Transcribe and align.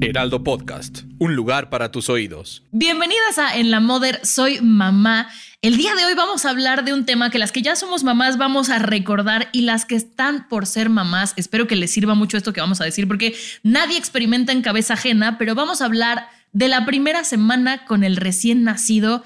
Heraldo 0.00 0.42
Podcast, 0.42 1.02
un 1.18 1.36
lugar 1.36 1.70
para 1.70 1.92
tus 1.92 2.08
oídos. 2.08 2.64
Bienvenidas 2.72 3.38
a 3.38 3.56
En 3.56 3.70
la 3.70 3.78
Mother, 3.78 4.18
soy 4.24 4.60
mamá. 4.60 5.28
El 5.62 5.76
día 5.76 5.94
de 5.94 6.04
hoy 6.04 6.14
vamos 6.14 6.44
a 6.44 6.50
hablar 6.50 6.84
de 6.84 6.92
un 6.92 7.04
tema 7.04 7.30
que 7.30 7.38
las 7.38 7.52
que 7.52 7.62
ya 7.62 7.76
somos 7.76 8.02
mamás 8.02 8.36
vamos 8.36 8.70
a 8.70 8.80
recordar 8.80 9.48
y 9.52 9.62
las 9.62 9.84
que 9.84 9.94
están 9.94 10.48
por 10.48 10.66
ser 10.66 10.88
mamás, 10.88 11.34
espero 11.36 11.68
que 11.68 11.76
les 11.76 11.92
sirva 11.92 12.14
mucho 12.14 12.36
esto 12.36 12.52
que 12.52 12.60
vamos 12.60 12.80
a 12.80 12.84
decir 12.84 13.06
porque 13.06 13.36
nadie 13.62 13.96
experimenta 13.96 14.50
en 14.50 14.62
cabeza 14.62 14.94
ajena, 14.94 15.38
pero 15.38 15.54
vamos 15.54 15.80
a 15.80 15.84
hablar 15.84 16.28
de 16.52 16.66
la 16.66 16.84
primera 16.84 17.22
semana 17.22 17.84
con 17.84 18.02
el 18.02 18.16
recién 18.16 18.64
nacido 18.64 19.22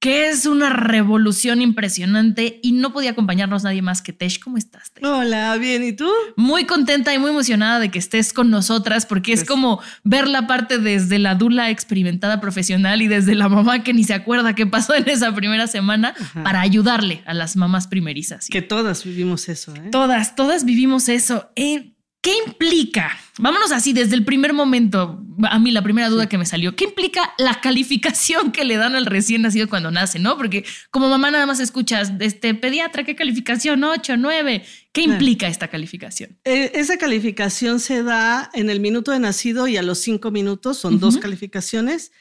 que 0.00 0.28
es 0.28 0.46
una 0.46 0.70
revolución 0.70 1.60
impresionante 1.60 2.60
y 2.62 2.72
no 2.72 2.92
podía 2.92 3.10
acompañarnos 3.10 3.64
nadie 3.64 3.82
más 3.82 4.00
que 4.00 4.12
Tesh. 4.12 4.38
¿Cómo 4.38 4.56
estás? 4.56 4.92
Tesh? 4.92 5.04
Hola, 5.04 5.56
bien, 5.56 5.82
¿y 5.82 5.92
tú? 5.92 6.08
Muy 6.36 6.66
contenta 6.66 7.12
y 7.12 7.18
muy 7.18 7.30
emocionada 7.30 7.80
de 7.80 7.90
que 7.90 7.98
estés 7.98 8.32
con 8.32 8.50
nosotras 8.50 9.06
porque 9.06 9.32
es 9.32 9.44
como 9.44 9.80
ver 10.04 10.28
la 10.28 10.46
parte 10.46 10.78
desde 10.78 11.18
la 11.18 11.34
dula 11.34 11.70
experimentada 11.70 12.40
profesional 12.40 13.02
y 13.02 13.08
desde 13.08 13.34
la 13.34 13.48
mamá 13.48 13.82
que 13.82 13.92
ni 13.92 14.04
se 14.04 14.14
acuerda 14.14 14.54
qué 14.54 14.66
pasó 14.66 14.94
en 14.94 15.08
esa 15.08 15.34
primera 15.34 15.66
semana 15.66 16.14
para 16.44 16.60
ayudarle 16.60 17.22
a 17.26 17.34
las 17.34 17.56
mamás 17.56 17.88
primerizas. 17.88 18.48
Que 18.48 18.62
todas 18.62 19.04
vivimos 19.04 19.48
eso, 19.48 19.74
¿eh? 19.74 19.88
Todas, 19.90 20.36
todas 20.36 20.64
vivimos 20.64 21.08
eso. 21.08 21.50
Eh, 21.56 21.92
¿Qué 22.28 22.36
implica? 22.46 23.18
Vámonos 23.38 23.72
así 23.72 23.94
desde 23.94 24.14
el 24.14 24.22
primer 24.22 24.52
momento. 24.52 25.24
A 25.48 25.58
mí 25.58 25.70
la 25.70 25.80
primera 25.80 26.10
duda 26.10 26.28
que 26.28 26.36
me 26.36 26.44
salió, 26.44 26.76
¿qué 26.76 26.84
implica 26.84 27.32
la 27.38 27.62
calificación 27.62 28.52
que 28.52 28.66
le 28.66 28.76
dan 28.76 28.94
al 28.96 29.06
recién 29.06 29.40
nacido 29.40 29.66
cuando 29.66 29.90
nace, 29.90 30.18
no? 30.18 30.36
Porque 30.36 30.62
como 30.90 31.08
mamá 31.08 31.30
nada 31.30 31.46
más 31.46 31.58
escuchas, 31.58 32.12
este 32.20 32.52
pediatra, 32.52 33.04
¿qué 33.04 33.16
calificación? 33.16 33.82
8, 33.82 34.18
9. 34.18 34.62
¿Qué 34.92 35.00
implica 35.00 35.48
esta 35.48 35.68
calificación? 35.68 36.38
Eh, 36.44 36.72
esa 36.74 36.98
calificación 36.98 37.80
se 37.80 38.02
da 38.02 38.50
en 38.52 38.68
el 38.68 38.80
minuto 38.80 39.10
de 39.10 39.20
nacido 39.20 39.66
y 39.66 39.78
a 39.78 39.82
los 39.82 39.96
cinco 39.96 40.30
minutos, 40.30 40.76
son 40.76 41.00
dos 41.00 41.16
calificaciones, 41.16 42.12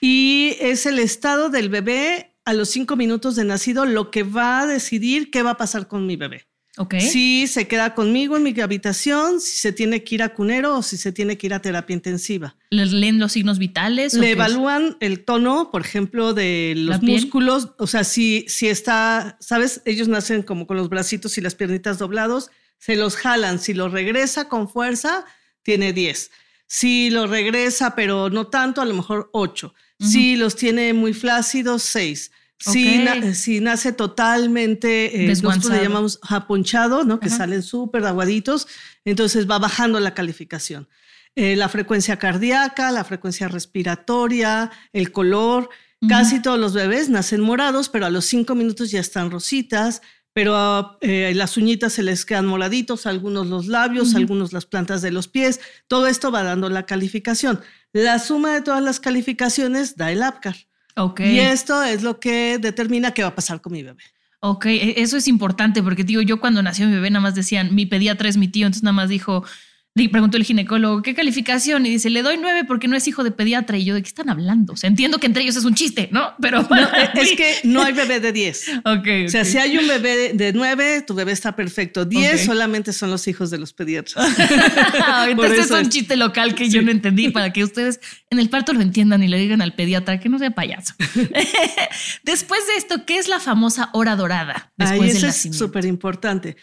y 0.00 0.56
es 0.60 0.86
el 0.86 0.98
estado 0.98 1.50
del 1.50 1.68
bebé 1.68 2.34
a 2.46 2.54
los 2.54 2.70
cinco 2.70 2.96
minutos 2.96 3.36
de 3.36 3.44
nacido 3.44 3.84
lo 3.84 4.10
que 4.10 4.22
va 4.22 4.60
a 4.60 4.66
decidir 4.66 5.30
qué 5.30 5.42
va 5.42 5.50
a 5.50 5.56
pasar 5.58 5.86
con 5.86 6.06
mi 6.06 6.16
bebé. 6.16 6.49
Si 6.98 7.46
se 7.46 7.68
queda 7.68 7.94
conmigo 7.94 8.36
en 8.36 8.42
mi 8.42 8.58
habitación, 8.60 9.40
si 9.40 9.56
se 9.56 9.72
tiene 9.72 10.02
que 10.02 10.14
ir 10.14 10.22
a 10.22 10.30
cunero 10.30 10.78
o 10.78 10.82
si 10.82 10.96
se 10.96 11.12
tiene 11.12 11.36
que 11.36 11.46
ir 11.46 11.54
a 11.54 11.60
terapia 11.60 11.94
intensiva. 11.94 12.56
¿Les 12.70 12.92
leen 12.92 13.18
los 13.18 13.32
signos 13.32 13.58
vitales? 13.58 14.14
Le 14.14 14.30
evalúan 14.30 14.96
el 15.00 15.24
tono, 15.24 15.70
por 15.70 15.82
ejemplo, 15.82 16.32
de 16.32 16.74
los 16.76 17.02
músculos. 17.02 17.70
O 17.78 17.86
sea, 17.86 18.04
si, 18.04 18.44
si 18.48 18.68
está, 18.68 19.36
¿sabes? 19.40 19.82
Ellos 19.84 20.08
nacen 20.08 20.42
como 20.42 20.66
con 20.66 20.76
los 20.76 20.88
bracitos 20.88 21.36
y 21.36 21.40
las 21.40 21.54
piernitas 21.54 21.98
doblados, 21.98 22.50
se 22.78 22.96
los 22.96 23.16
jalan. 23.16 23.58
Si 23.58 23.74
lo 23.74 23.88
regresa 23.88 24.48
con 24.48 24.68
fuerza, 24.68 25.24
tiene 25.62 25.92
10. 25.92 26.30
Si 26.66 27.10
lo 27.10 27.26
regresa, 27.26 27.94
pero 27.94 28.30
no 28.30 28.46
tanto, 28.46 28.80
a 28.80 28.84
lo 28.84 28.94
mejor 28.94 29.28
8. 29.32 29.74
Si 29.98 30.36
los 30.36 30.56
tiene 30.56 30.94
muy 30.94 31.12
flácidos, 31.12 31.82
6. 31.82 32.30
Si, 32.60 33.60
nace 33.60 33.92
totalmente, 33.92 35.24
eh, 35.24 35.28
nosotros 35.28 35.72
le 35.72 35.82
llamamos 35.82 36.20
japonchado, 36.22 37.04
¿no? 37.04 37.18
que 37.18 37.30
salen 37.30 37.62
súper 37.62 38.04
aguaditos, 38.04 38.68
entonces 39.04 39.50
va 39.50 39.58
bajando 39.58 39.98
la 39.98 40.12
calificación. 40.12 40.86
Eh, 41.36 41.56
la 41.56 41.70
frecuencia 41.70 42.18
cardíaca, 42.18 42.90
la 42.90 43.04
frecuencia 43.04 43.48
respiratoria, 43.48 44.70
el 44.92 45.10
color. 45.12 45.70
Casi 46.08 46.40
todos 46.40 46.58
los 46.58 46.72
bebés 46.72 47.10
nacen 47.10 47.42
morados, 47.42 47.90
pero 47.90 48.06
a 48.06 48.10
los 48.10 48.24
cinco 48.24 48.54
minutos 48.54 48.90
ya 48.90 49.00
están 49.00 49.30
rositas, 49.30 50.00
pero 50.32 50.96
eh, 51.02 51.32
las 51.34 51.58
uñitas 51.58 51.92
se 51.92 52.02
les 52.02 52.24
quedan 52.24 52.46
moraditos, 52.46 53.04
algunos 53.04 53.48
los 53.48 53.66
labios, 53.66 54.14
algunos 54.14 54.54
las 54.54 54.64
plantas 54.64 55.02
de 55.02 55.10
los 55.10 55.28
pies. 55.28 55.60
Todo 55.88 56.06
esto 56.06 56.30
va 56.30 56.42
dando 56.42 56.70
la 56.70 56.86
calificación. 56.86 57.60
La 57.92 58.18
suma 58.18 58.54
de 58.54 58.62
todas 58.62 58.82
las 58.82 58.98
calificaciones 58.98 59.96
da 59.96 60.10
el 60.10 60.22
APCAR. 60.22 60.69
Y 61.20 61.38
esto 61.40 61.82
es 61.82 62.02
lo 62.02 62.20
que 62.20 62.58
determina 62.58 63.12
qué 63.12 63.22
va 63.22 63.28
a 63.28 63.34
pasar 63.34 63.60
con 63.60 63.72
mi 63.72 63.82
bebé. 63.82 64.02
Ok, 64.40 64.66
e, 64.66 65.02
eso 65.02 65.16
es 65.16 65.28
importante 65.28 65.82
porque 65.82 66.04
digo, 66.04 66.22
yo 66.22 66.40
cuando 66.40 66.62
nació 66.62 66.86
mi 66.86 66.94
bebé 66.94 67.10
nada 67.10 67.22
más 67.22 67.34
decían, 67.34 67.74
mi 67.74 67.86
pediatra 67.86 68.28
es 68.28 68.36
mi 68.36 68.48
tío, 68.48 68.66
entonces 68.66 68.82
nada 68.82 68.94
más 68.94 69.08
dijo, 69.08 69.44
y 70.02 70.08
preguntó 70.08 70.36
el 70.36 70.44
ginecólogo, 70.44 71.02
¿qué 71.02 71.14
calificación? 71.14 71.86
Y 71.86 71.90
dice, 71.90 72.10
le 72.10 72.22
doy 72.22 72.38
nueve 72.40 72.64
porque 72.64 72.88
no 72.88 72.96
es 72.96 73.06
hijo 73.08 73.24
de 73.24 73.30
pediatra. 73.30 73.76
Y 73.76 73.84
yo, 73.84 73.94
¿de 73.94 74.02
qué 74.02 74.08
están 74.08 74.28
hablando? 74.28 74.72
O 74.72 74.76
sea, 74.76 74.88
entiendo 74.88 75.18
que 75.18 75.26
entre 75.26 75.42
ellos 75.42 75.56
es 75.56 75.64
un 75.64 75.74
chiste, 75.74 76.08
¿no? 76.12 76.34
Pero 76.40 76.66
es 77.14 77.32
que 77.32 77.56
no 77.64 77.82
hay 77.82 77.92
bebé 77.92 78.20
de 78.20 78.32
diez. 78.32 78.66
O 78.90 79.28
sea, 79.28 79.44
si 79.44 79.58
hay 79.58 79.78
un 79.78 79.86
bebé 79.86 80.32
de 80.34 80.52
nueve, 80.52 81.02
tu 81.02 81.14
bebé 81.14 81.32
está 81.32 81.54
perfecto. 81.54 82.04
Diez 82.04 82.44
solamente 82.44 82.92
son 82.92 83.10
los 83.10 83.26
hijos 83.28 83.50
de 83.50 83.58
los 83.58 83.72
pediatras. 83.72 84.26
Entonces 85.28 85.66
es 85.66 85.70
un 85.70 85.88
chiste 85.88 86.16
local 86.16 86.54
que 86.54 86.68
yo 86.68 86.82
no 86.82 86.90
entendí 86.90 87.28
para 87.30 87.52
que 87.52 87.62
ustedes 87.62 88.00
en 88.30 88.38
el 88.38 88.48
parto 88.48 88.72
lo 88.72 88.80
entiendan 88.80 89.22
y 89.22 89.28
le 89.28 89.38
digan 89.38 89.62
al 89.62 89.74
pediatra 89.74 90.18
que 90.18 90.28
no 90.28 90.38
sea 90.38 90.50
payaso. 90.50 90.94
Después 92.24 92.66
de 92.66 92.76
esto, 92.76 93.06
¿qué 93.06 93.18
es 93.18 93.28
la 93.28 93.40
famosa 93.40 93.90
hora 93.92 94.16
dorada? 94.16 94.72
Después 94.76 95.16
eso 95.16 95.26
es 95.28 95.56
súper 95.56 95.84
importante. 95.84 96.56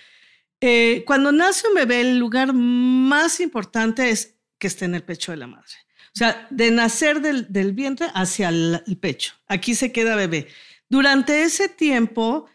Eh, 0.62 1.04
cuando 1.06 1.32
nace 1.32 1.68
un 1.68 1.76
bebé, 1.76 2.02
el 2.02 2.18
lugar 2.18 2.54
más 2.54 3.40
importante 3.40 4.10
es 4.10 4.36
que 4.58 4.68
esté 4.68 4.86
en 4.86 4.96
el 4.96 5.04
pecho 5.04 5.32
de 5.32 5.38
la 5.38 5.48
madre. 5.48 5.74
O 6.08 6.18
sea, 6.18 6.48
de 6.50 6.72
nacer 6.72 7.22
del, 7.22 7.74
vientre 7.74 8.08
hacia 8.14 8.50
el, 8.50 8.82
pecho. 9.00 9.34
Aquí 9.48 9.76
se 9.76 9.92
queda 9.92 10.16
bebé. 10.16 10.48
Durante 10.90 11.44
ese 11.44 11.70
tiempo 11.70 12.48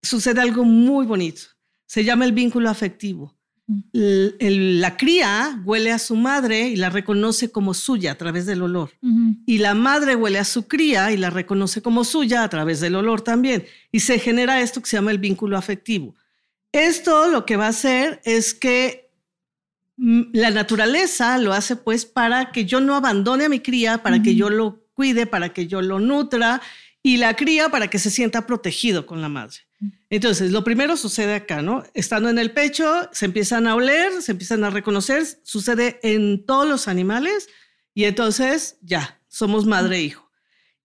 sucede 0.00 0.40
algo 0.40 0.64
muy 0.64 1.04
bonito. 1.04 1.42
Se 1.84 2.02
llama 2.02 2.24
el 2.24 2.32
vínculo 2.32 2.70
afectivo. 2.70 3.34
Mm. 3.66 3.80
la 4.78 4.94
cría 4.98 5.62
huele 5.64 5.90
a 5.90 5.98
su 5.98 6.16
madre 6.16 6.68
y 6.68 6.76
la 6.76 6.90
reconoce 6.90 7.50
como 7.50 7.72
suya 7.72 8.12
a 8.12 8.14
través 8.14 8.44
del 8.44 8.62
olor. 8.62 8.90
Y 9.46 9.58
la 9.58 9.74
madre 9.74 10.16
huele 10.16 10.38
a 10.38 10.44
su 10.44 10.66
cría 10.66 11.12
y 11.12 11.16
la 11.16 11.30
reconoce 11.30 11.80
como 11.82 12.04
suya 12.04 12.42
a 12.42 12.48
través 12.48 12.80
del 12.80 12.94
olor 12.94 13.20
también. 13.20 13.64
Y 13.92 14.00
se 14.00 14.18
genera 14.18 14.62
esto 14.62 14.80
que 14.80 14.88
se 14.88 14.96
llama 14.96 15.10
el 15.10 15.18
vínculo 15.18 15.58
afectivo. 15.58 16.14
Esto 16.74 17.28
lo 17.28 17.46
que 17.46 17.56
va 17.56 17.66
a 17.66 17.68
hacer 17.68 18.20
es 18.24 18.52
que 18.52 19.08
mm, 19.96 20.22
la 20.32 20.50
naturaleza 20.50 21.38
lo 21.38 21.52
hace 21.52 21.76
pues 21.76 22.04
para 22.04 22.50
que 22.50 22.64
yo 22.64 22.80
no 22.80 22.96
abandone 22.96 23.44
a 23.44 23.48
mi 23.48 23.60
cría, 23.60 24.02
para 24.02 24.20
que 24.22 24.34
yo 24.34 24.50
lo 24.50 24.84
cuide, 24.92 25.26
para 25.26 25.52
que 25.52 25.68
yo 25.68 25.82
lo 25.82 26.00
nutra 26.00 26.60
y 27.00 27.18
la 27.18 27.36
cría 27.36 27.68
para 27.68 27.88
que 27.88 28.00
se 28.00 28.10
sienta 28.10 28.44
protegido 28.44 29.06
con 29.06 29.22
la 29.22 29.28
madre. 29.28 29.58
Entonces, 30.10 30.50
lo 30.50 30.64
primero 30.64 30.96
sucede 30.96 31.36
acá, 31.36 31.62
¿no? 31.62 31.84
Estando 31.94 32.28
en 32.28 32.40
el 32.40 32.50
pecho, 32.50 33.08
se 33.12 33.26
empiezan 33.26 33.68
a 33.68 33.76
oler, 33.76 34.20
se 34.20 34.32
empiezan 34.32 34.64
a 34.64 34.70
reconocer, 34.70 35.24
sucede 35.44 36.00
en 36.02 36.44
todos 36.44 36.66
los 36.66 36.88
animales 36.88 37.48
y 37.94 38.04
entonces 38.04 38.78
ya, 38.82 39.20
somos 39.28 39.64
madre 39.64 39.98
e 39.98 40.02
hijo. 40.02 40.28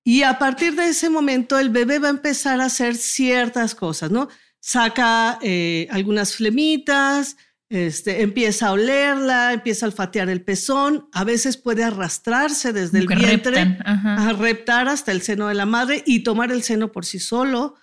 Y 0.04 0.22
a 0.22 0.38
partir 0.38 0.76
de 0.76 0.90
ese 0.90 1.10
momento, 1.10 1.58
el 1.58 1.70
bebé 1.70 1.98
va 1.98 2.10
a 2.10 2.12
empezar 2.12 2.62
a 2.62 2.66
hacer 2.66 2.96
ciertas 2.96 3.74
cosas, 3.74 4.12
¿no? 4.12 4.30
Saca 4.60 5.40
eh, 5.42 5.88
algunas 5.92 6.36
flemitas, 6.36 7.38
este, 7.70 8.24
empieza 8.24 8.68
a 8.68 8.72
olerla, 8.72 9.54
empieza 9.54 9.86
a 9.86 9.90
olfatear 9.90 10.28
el 10.30 10.42
pezón, 10.42 11.08
a 11.14 11.24
veces 11.24 11.56
puede 11.56 11.84
arrastrarse 11.84 12.74
desde 12.74 12.98
el 13.00 13.08
vientre, 13.08 13.78
a 13.86 14.34
reptar 14.34 14.90
hasta 14.90 15.12
el 15.12 15.22
seno 15.22 15.48
de 15.48 15.54
la 15.54 15.68
madre 15.68 16.04
y 16.06 16.22
tomar 16.22 16.52
el 16.52 16.64
seno 16.64 16.92
por 16.92 17.06
sí 17.06 17.20
solo. 17.20 17.76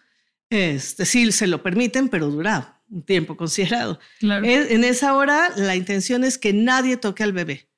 Este, 0.51 1.07
sí, 1.07 1.31
se 1.31 1.47
lo 1.47 1.63
permiten, 1.63 2.09
pero 2.09 2.31
dura 2.31 2.83
un 2.89 3.05
tiempo 3.05 3.37
considerado. 3.37 4.01
En 4.21 4.85
esa 4.85 5.15
hora, 5.15 5.51
la 5.57 5.77
intención 5.77 6.25
es 6.25 6.37
que 6.37 6.53
nadie 6.53 6.97
toque 6.97 7.23
al 7.23 7.33
bebé, 7.33 7.69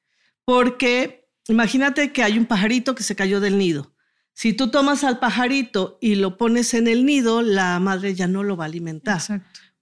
porque 0.45 1.29
imagínate 1.49 2.13
que 2.13 2.23
hay 2.23 2.39
un 2.39 2.47
pajarito 2.47 2.95
que 2.95 3.03
se 3.03 3.17
cayó 3.17 3.41
del 3.41 3.59
nido. 3.59 3.95
Si 4.41 4.53
tú 4.53 4.69
tomas 4.69 5.03
al 5.03 5.19
pajarito 5.19 5.99
y 6.01 6.15
lo 6.15 6.39
pones 6.39 6.73
en 6.73 6.87
el 6.87 7.05
nido, 7.05 7.43
la 7.43 7.77
madre 7.81 8.15
ya 8.15 8.29
no 8.29 8.45
lo 8.45 8.57
va 8.57 8.67
a 8.67 8.69
alimentar 8.69 9.21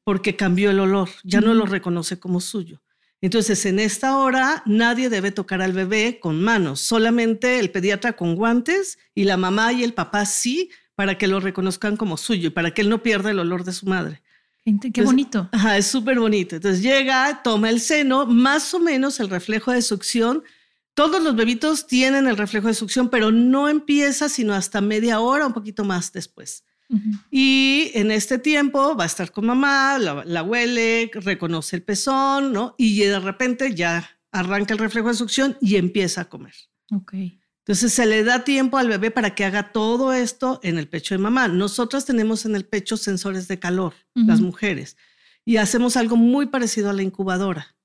porque 0.03 0.35
cambió 0.35 0.71
el 0.71 0.81
olor, 0.81 1.11
ya 1.25 1.43
no 1.43 1.53
lo 1.53 1.67
reconoce 1.67 2.19
como 2.19 2.41
suyo. 2.41 2.81
Entonces, 3.21 3.67
en 3.67 3.79
esta 3.79 4.17
hora 4.17 4.63
nadie 4.65 5.11
debe 5.11 5.31
tocar 5.31 5.61
al 5.61 5.75
bebé 5.75 6.21
con 6.21 6.41
manos, 6.41 6.81
solamente 6.81 7.59
el 7.59 7.71
pediatra 7.71 8.15
con 8.15 8.35
guantes 8.35 8.99
y 9.15 9.25
la 9.25 9.37
mamá 9.37 9.75
y 9.75 9.85
el 9.85 9.93
papá 9.93 10.25
sí, 10.25 10.71
para 10.95 11.19
que 11.19 11.27
lo 11.27 11.39
reconozcan 11.39 11.99
como 11.99 12.17
suyo 12.17 12.47
y 12.47 12.51
para 12.51 12.73
que 12.73 12.81
él 12.81 12.89
no 12.89 13.03
pierda 13.03 13.33
el 13.33 13.41
olor 13.41 13.63
de 13.63 13.75
su 13.75 13.85
madre. 13.85 14.23
Qué 14.65 15.03
bonito. 15.03 15.51
Ajá, 15.53 15.77
es 15.77 15.87
súper 15.87 16.19
bonito. 16.19 16.57
Entonces 16.57 16.83
llega, 16.83 17.43
toma 17.43 17.69
el 17.69 17.79
seno, 17.79 18.25
más 18.25 18.73
o 18.73 18.81
menos 18.81 19.21
el 19.21 19.29
reflejo 19.29 19.71
de 19.71 19.83
succión 19.83 20.45
todos 20.97 21.23
los 21.23 21.37
bebitos 21.37 21.87
tienen 21.87 22.27
el 22.27 22.39
reflejo 22.39 22.69
de 22.69 22.75
succión, 22.75 23.11
pero 23.11 23.31
no 23.31 23.69
empieza 23.69 24.31
sino 24.31 24.55
hasta 24.55 24.81
media 24.81 25.21
hora, 25.21 25.47
un 25.47 25.53
poquito 25.53 25.85
más 25.85 26.11
después. 26.11 26.65
Y 27.31 27.91
en 27.95 28.11
este 28.11 28.39
tiempo 28.39 28.97
va 28.97 29.05
a 29.05 29.07
estar 29.07 29.31
con 29.31 29.45
mamá, 29.45 29.99
la, 29.99 30.43
huele, 30.43 31.11
reconoce 31.13 31.77
el 31.77 31.83
pezón, 31.83 32.53
¿no? 32.53 32.75
Y 32.79 32.99
de 33.01 33.21
repente 33.21 33.75
ya 33.75 34.09
arranca 34.33 34.73
el 34.73 34.79
reflejo 34.79 35.09
de 35.09 35.15
succión 35.15 35.59
y 35.61 35.77
empieza 35.77 36.23
a 36.23 36.29
comer. 36.31 36.55
Ok. 36.91 37.13
Entonces 37.59 37.93
se 37.93 38.07
le 38.07 38.25
da 38.25 38.45
tiempo 38.45 38.79
al 38.79 38.89
bebé 38.89 39.11
para 39.11 39.35
que 39.35 39.45
haga 39.45 39.73
todo 39.73 40.15
esto 40.15 40.61
en 40.63 40.79
el 40.79 40.89
pecho 40.89 41.15
de 41.15 41.19
mamá. 41.19 41.47
Nosotras 41.49 42.07
tenemos 42.07 42.47
en 42.47 42.57
el 42.57 42.65
pecho 42.65 42.97
sensores 42.97 43.49
de 43.49 43.59
calor, 43.59 43.93
las 44.15 44.41
mujeres, 44.41 44.97
y 45.45 45.59
hacemos 45.59 45.99
algo 45.99 46.17
muy 46.17 46.47
parecido 46.47 46.89
a 46.89 46.95
la 46.95 47.03
incubadora. 47.03 47.76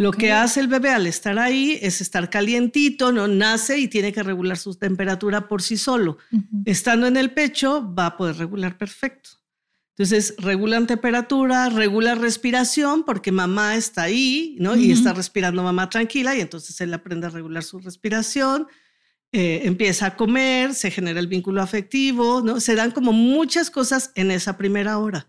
Lo 0.00 0.12
que 0.12 0.32
hace 0.32 0.60
el 0.60 0.68
bebé 0.68 0.88
al 0.88 1.06
estar 1.06 1.38
ahí 1.38 1.78
es 1.82 2.00
estar 2.00 2.30
calientito, 2.30 3.12
no 3.12 3.28
nace 3.28 3.76
y 3.78 3.86
tiene 3.86 4.14
que 4.14 4.22
regular 4.22 4.56
su 4.56 4.74
temperatura 4.74 5.46
por 5.46 5.60
sí 5.60 5.76
solo. 5.76 6.16
Estando 6.64 7.06
en 7.06 7.18
el 7.18 7.32
pecho 7.32 7.86
va 7.94 8.06
a 8.06 8.16
poder 8.16 8.36
regular 8.36 8.78
perfecto. 8.78 9.28
Entonces, 9.90 10.34
regulan 10.38 10.86
temperatura, 10.86 11.68
regula 11.68 12.14
respiración, 12.14 13.04
porque 13.04 13.30
mamá 13.30 13.76
está 13.76 14.04
ahí, 14.04 14.56
¿no? 14.58 14.74
Y 14.74 14.90
está 14.90 15.12
respirando 15.12 15.62
mamá 15.62 15.90
tranquila, 15.90 16.34
y 16.34 16.40
entonces 16.40 16.80
él 16.80 16.94
aprende 16.94 17.26
a 17.26 17.30
regular 17.30 17.62
su 17.62 17.78
respiración, 17.78 18.68
eh, 19.32 19.60
empieza 19.64 20.06
a 20.06 20.16
comer, 20.16 20.72
se 20.72 20.90
genera 20.90 21.20
el 21.20 21.26
vínculo 21.26 21.60
afectivo, 21.60 22.40
¿no? 22.42 22.58
Se 22.60 22.74
dan 22.74 22.92
como 22.92 23.12
muchas 23.12 23.70
cosas 23.70 24.12
en 24.14 24.30
esa 24.30 24.56
primera 24.56 24.96
hora. 24.96 25.28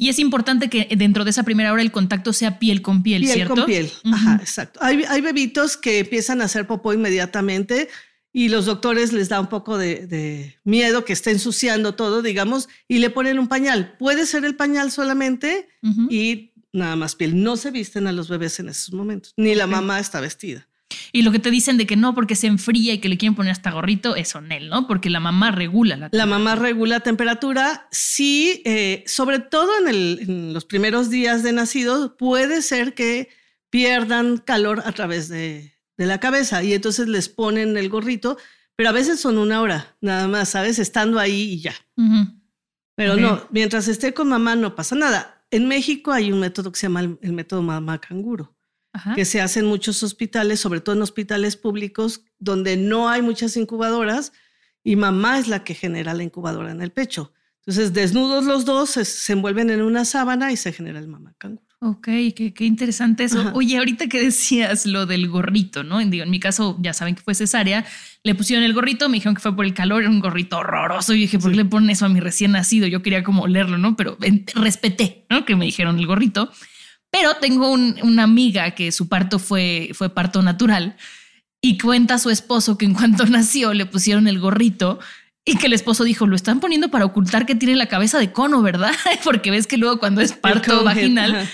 Y, 0.00 0.08
es 0.08 0.18
importante 0.18 0.70
que 0.70 0.88
dentro 0.96 1.24
de 1.24 1.30
esa 1.30 1.42
primera 1.42 1.72
hora 1.72 1.82
el 1.82 1.92
contacto 1.92 2.32
sea 2.32 2.58
piel 2.58 2.82
con 2.82 3.02
piel, 3.02 3.22
piel 3.22 3.34
¿cierto? 3.34 3.66
Piel 3.66 3.90
con 3.90 4.02
piel, 4.02 4.14
ajá, 4.14 4.36
exacto. 4.40 4.80
Hay, 4.82 5.04
hay 5.08 5.20
bebitos 5.20 5.76
que 5.76 6.00
empiezan 6.00 6.40
a 6.40 6.44
hacer 6.44 6.66
popó 6.66 6.92
inmediatamente, 6.92 7.88
y 8.32 8.48
los 8.48 8.66
doctores 8.66 9.12
les 9.12 9.28
da 9.28 9.40
un 9.40 9.48
poco 9.48 9.76
de, 9.76 10.56
miedo 10.64 11.04
que 11.04 11.12
esté 11.12 11.30
ensuciando 11.30 11.94
todo, 11.94 12.22
digamos, 12.22 12.68
y 12.86 12.98
le 12.98 13.10
ponen 13.10 13.38
un 13.38 13.48
pañal. 13.48 13.96
Puede 13.98 14.26
ser 14.26 14.44
el 14.44 14.56
pañal 14.56 14.90
solamente 14.92 15.68
y 16.08 16.52
nada 16.72 16.96
más 16.96 17.16
piel. 17.16 17.42
No 17.42 17.56
se 17.56 17.70
visten 17.70 18.06
a 18.06 18.12
los 18.12 18.28
bebés 18.28 18.60
en 18.60 18.68
esos 18.68 18.92
momentos, 18.92 19.34
ni 19.36 19.54
la 19.54 19.66
mamá 19.66 19.98
está 19.98 20.20
vestida. 20.20 20.68
Y 21.12 21.22
lo 21.22 21.32
que 21.32 21.38
te 21.38 21.50
dicen 21.50 21.76
de 21.76 21.86
que 21.86 21.96
no, 21.96 22.14
porque 22.14 22.36
se 22.36 22.46
enfría 22.46 22.94
y 22.94 22.98
que 22.98 23.08
le 23.08 23.18
quieren 23.18 23.34
poner 23.34 23.52
hasta 23.52 23.70
gorrito, 23.70 24.16
es 24.16 24.28
son 24.28 24.52
él, 24.52 24.68
¿no? 24.68 24.86
Porque 24.86 25.10
la 25.10 25.20
mamá 25.20 25.50
regula 25.50 25.96
la 25.96 26.08
La 26.12 26.26
mamá 26.26 26.56
regula 26.56 26.96
la 26.96 27.00
temperatura. 27.00 27.88
Sí, 27.90 28.62
eh, 28.64 29.04
sobre 29.06 29.38
todo 29.38 29.70
en, 29.78 29.88
en 29.88 30.52
los 30.52 30.64
primeros 30.64 31.10
días 31.10 31.42
de 31.42 31.52
nacido, 31.52 32.16
puede 32.16 32.62
ser 32.62 32.94
que 32.94 33.28
pierdan 33.70 34.38
calor 34.38 34.82
a 34.84 34.92
través 34.92 35.28
de, 35.28 35.80
de 36.00 36.06
la 36.06 36.18
cabeza 36.18 36.62
y 36.62 36.72
entonces 36.72 37.08
les 37.08 37.28
ponen 37.28 37.76
el 37.76 37.90
gorrito, 37.90 38.38
pero 38.74 38.88
a 38.88 38.92
veces 38.92 39.20
son 39.20 39.36
una 39.36 39.60
hora, 39.60 39.98
nada 40.00 40.28
más, 40.28 40.48
¿sabes? 40.48 40.78
Estando 40.78 41.18
ahí 41.18 41.52
y 41.52 41.60
ya. 41.60 41.74
Pero 42.96 43.16
no, 43.18 43.46
mientras 43.50 43.86
esté 43.86 44.14
con 44.14 44.28
mamá 44.28 44.56
no 44.56 44.74
pasa 44.74 44.96
nada. 44.96 45.44
En 45.50 45.68
México 45.68 46.10
hay 46.10 46.32
un 46.32 46.40
método 46.40 46.72
que 46.72 46.78
se 46.78 46.86
llama 46.86 47.00
el, 47.00 47.32
método 47.34 47.60
mamá 47.60 48.00
canguro, 48.00 48.56
que 49.14 49.24
se 49.24 49.40
hace 49.40 49.60
en 49.60 49.66
muchos 49.66 50.02
hospitales, 50.02 50.60
sobre 50.60 50.80
todo 50.80 50.96
en 50.96 51.02
hospitales 51.02 51.56
públicos, 51.56 52.24
donde 52.38 52.76
no 52.76 53.08
hay 53.08 53.22
muchas 53.22 53.56
incubadoras 53.56 54.32
y 54.82 54.96
mamá 54.96 55.38
es 55.38 55.48
la 55.48 55.64
que 55.64 55.74
genera 55.74 56.14
la 56.14 56.22
incubadora 56.22 56.70
en 56.70 56.82
el 56.82 56.90
pecho. 56.90 57.32
Entonces, 57.58 57.92
desnudos 57.92 58.44
los 58.44 58.64
dos, 58.64 58.90
se 58.90 59.32
envuelven 59.32 59.70
en 59.70 59.82
una 59.82 60.04
sábana 60.04 60.50
y 60.50 60.56
se 60.56 60.72
genera 60.72 60.98
el 60.98 61.08
mamá 61.08 61.34
canguro. 61.38 61.70
Ok, 61.82 62.08
qué, 62.34 62.52
interesante 62.60 63.24
eso. 63.24 63.52
Oye, 63.54 63.78
ahorita 63.78 64.06
que 64.06 64.20
decías 64.20 64.84
lo 64.84 65.06
del 65.06 65.28
gorrito, 65.28 65.82
¿no? 65.82 65.98
En, 65.98 66.10
digo, 66.10 66.24
en 66.24 66.30
mi 66.30 66.38
caso, 66.38 66.76
ya 66.78 66.92
saben 66.92 67.14
que 67.14 67.22
fue 67.22 67.34
cesárea, 67.34 67.86
le 68.22 68.34
pusieron 68.34 68.64
el 68.66 68.74
gorrito, 68.74 69.08
me 69.08 69.14
dijeron 69.14 69.34
que 69.34 69.40
fue 69.40 69.56
por 69.56 69.64
el 69.64 69.72
calor, 69.72 70.02
era 70.02 70.10
un 70.10 70.20
gorrito 70.20 70.58
horroroso. 70.58 71.14
Y 71.14 71.20
dije, 71.20 71.38
¿por 71.38 71.52
qué 71.52 71.56
le 71.56 71.64
ponen 71.64 71.88
eso 71.88 72.04
a 72.04 72.10
mi 72.10 72.20
recién 72.20 72.52
nacido? 72.52 72.86
Yo 72.86 73.00
quería 73.00 73.22
como 73.22 73.46
leerlo, 73.46 73.78
¿no? 73.78 73.96
Pero 73.96 74.18
respeté, 74.54 75.24
¿no? 75.30 75.46
Que 75.46 75.56
me 75.56 75.64
dijeron 75.64 75.98
el 75.98 76.06
gorrito. 76.06 76.50
Pero 77.10 77.34
tengo 77.36 77.70
una 77.70 78.22
amiga 78.22 78.70
que 78.72 78.92
su 78.92 79.08
parto 79.08 79.38
fue, 79.38 79.90
fue 79.94 80.10
parto 80.10 80.42
natural 80.42 80.96
y 81.60 81.78
cuenta 81.78 82.14
a 82.14 82.18
su 82.18 82.30
esposo 82.30 82.78
que 82.78 82.86
en 82.86 82.94
cuanto 82.94 83.26
nació 83.26 83.74
le 83.74 83.86
pusieron 83.86 84.28
el 84.28 84.38
gorrito 84.38 84.98
y 85.44 85.56
que 85.56 85.66
el 85.66 85.72
esposo 85.72 86.04
dijo, 86.04 86.26
lo 86.26 86.36
están 86.36 86.60
poniendo 86.60 86.90
para 86.90 87.04
ocultar 87.04 87.46
que 87.46 87.54
tiene 87.54 87.74
la 87.74 87.86
cabeza 87.86 88.18
de 88.18 88.30
cono, 88.30 88.62
¿verdad? 88.62 88.92
Porque 89.24 89.50
ves 89.50 89.66
que 89.66 89.78
luego 89.78 89.98
cuando 89.98 90.20
es 90.20 90.32
parto 90.32 90.84
vaginal 90.84 91.48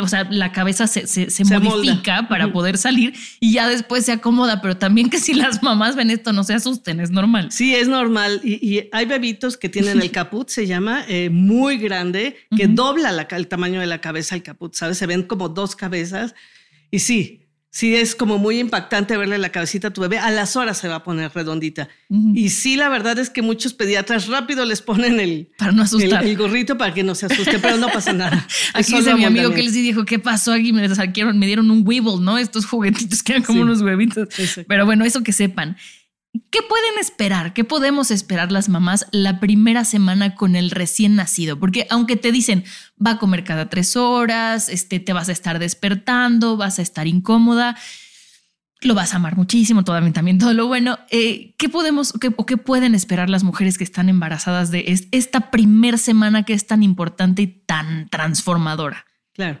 o 0.00 0.08
sea, 0.08 0.26
la 0.30 0.52
cabeza 0.52 0.86
se, 0.86 1.06
se, 1.06 1.44
modifica 1.44 2.28
para 2.28 2.52
poder 2.52 2.78
salir 2.78 3.14
y 3.40 3.52
ya 3.52 3.68
después 3.68 4.04
se 4.04 4.12
acomoda, 4.12 4.62
pero 4.62 4.76
también 4.76 5.10
que 5.10 5.18
si 5.18 5.34
las 5.34 5.62
mamás 5.62 5.96
ven 5.96 6.10
esto 6.10 6.32
no 6.32 6.44
se 6.44 6.54
asusten, 6.54 7.00
es 7.00 7.10
normal. 7.10 7.50
Sí, 7.50 7.74
es 7.74 7.88
normal. 7.88 8.40
Y, 8.44 8.88
hay 8.92 9.06
bebitos 9.06 9.56
que 9.56 9.68
tienen 9.68 10.00
el 10.00 10.10
caput, 10.12 10.48
se 10.48 10.66
llama, 10.66 11.04
eh, 11.08 11.30
muy 11.30 11.78
grande, 11.78 12.36
que 12.56 12.68
dobla 12.68 13.12
la, 13.12 13.22
el 13.30 13.48
tamaño 13.48 13.80
de 13.80 13.86
la 13.86 14.00
cabeza 14.00 14.34
el 14.34 14.42
caput, 14.42 14.74
¿sabes? 14.74 14.98
Se 14.98 15.06
ven 15.06 15.24
como 15.24 15.48
dos 15.48 15.76
cabezas. 15.76 16.34
Y 16.90 17.00
sí, 17.00 17.45
sí 17.76 17.94
es 17.94 18.14
como 18.14 18.38
muy 18.38 18.58
impactante 18.58 19.18
verle 19.18 19.36
la 19.36 19.50
cabecita 19.50 19.88
a 19.88 19.92
tu 19.92 20.00
bebé. 20.00 20.18
A 20.18 20.30
las 20.30 20.56
horas 20.56 20.78
se 20.78 20.88
va 20.88 20.94
a 20.94 21.02
poner 21.02 21.30
redondita. 21.34 21.90
Y 22.08 22.48
sí, 22.48 22.74
la 22.74 22.88
verdad 22.88 23.18
es 23.18 23.28
que 23.28 23.42
muchos 23.42 23.74
pediatras 23.74 24.28
rápido 24.28 24.64
les 24.64 24.80
ponen 24.80 25.20
el, 25.20 25.50
para 25.58 25.72
no 25.72 25.82
asustar. 25.82 26.24
el, 26.24 26.38
gorrito 26.38 26.78
para 26.78 26.94
que 26.94 27.02
no 27.02 27.14
se 27.14 27.26
asuste, 27.26 27.58
pero 27.58 27.76
no 27.76 27.88
pasa 27.88 28.14
nada. 28.14 28.46
Aquí 28.72 28.94
dice 28.94 29.14
mi 29.14 29.26
amigo 29.26 29.50
que 29.50 29.60
él 29.60 29.70
sí 29.70 29.82
dijo, 29.82 30.06
¿qué 30.06 30.18
pasó 30.18 30.54
aquí? 30.54 30.72
Me, 30.72 30.88
me 30.88 31.46
dieron 31.46 31.70
un 31.70 31.86
Weeble, 31.86 32.18
¿no? 32.18 32.38
Estos 32.38 32.64
juguetitos 32.64 33.22
que 33.22 33.32
eran 33.32 33.44
como 33.44 33.60
unos 33.60 33.82
huevitos. 33.82 34.26
Pero 34.66 34.86
bueno, 34.86 35.04
eso 35.04 35.22
que 35.22 35.32
sepan. 35.34 35.76
¿Qué 36.50 36.60
pueden 36.62 36.98
esperar? 37.00 37.52
¿Qué 37.52 37.64
podemos 37.64 38.10
esperar 38.10 38.52
las 38.52 38.68
mamás 38.68 39.06
la 39.12 39.40
primera 39.40 39.84
semana 39.84 40.34
con 40.34 40.56
el 40.56 40.70
recién 40.70 41.14
nacido? 41.14 41.58
Porque 41.58 41.86
aunque 41.90 42.16
te 42.16 42.32
dicen 42.32 42.64
va 43.04 43.12
a 43.12 43.18
comer 43.18 43.44
cada 43.44 43.68
tres 43.68 43.96
horas, 43.96 44.68
este, 44.68 45.00
te 45.00 45.12
vas 45.12 45.28
a 45.28 45.32
estar 45.32 45.58
despertando, 45.58 46.56
vas 46.56 46.78
a 46.78 46.82
estar 46.82 47.06
incómoda, 47.06 47.76
lo 48.80 48.94
vas 48.94 49.14
a 49.14 49.16
amar 49.16 49.36
muchísimo, 49.36 49.84
todavía 49.84 50.12
también 50.12 50.38
todo 50.38 50.52
lo 50.52 50.66
bueno. 50.66 50.98
Eh, 51.10 51.54
¿Qué 51.58 51.68
podemos 51.68 52.14
o 52.36 52.46
qué 52.46 52.56
pueden 52.56 52.94
esperar 52.94 53.30
las 53.30 53.44
mujeres 53.44 53.78
que 53.78 53.84
están 53.84 54.08
embarazadas 54.08 54.70
de 54.70 54.84
esta 55.12 55.50
primera 55.50 55.98
semana 55.98 56.44
que 56.44 56.52
es 56.52 56.66
tan 56.66 56.82
importante 56.82 57.42
y 57.42 57.46
tan 57.46 58.08
transformadora? 58.08 59.06
Claro. 59.32 59.60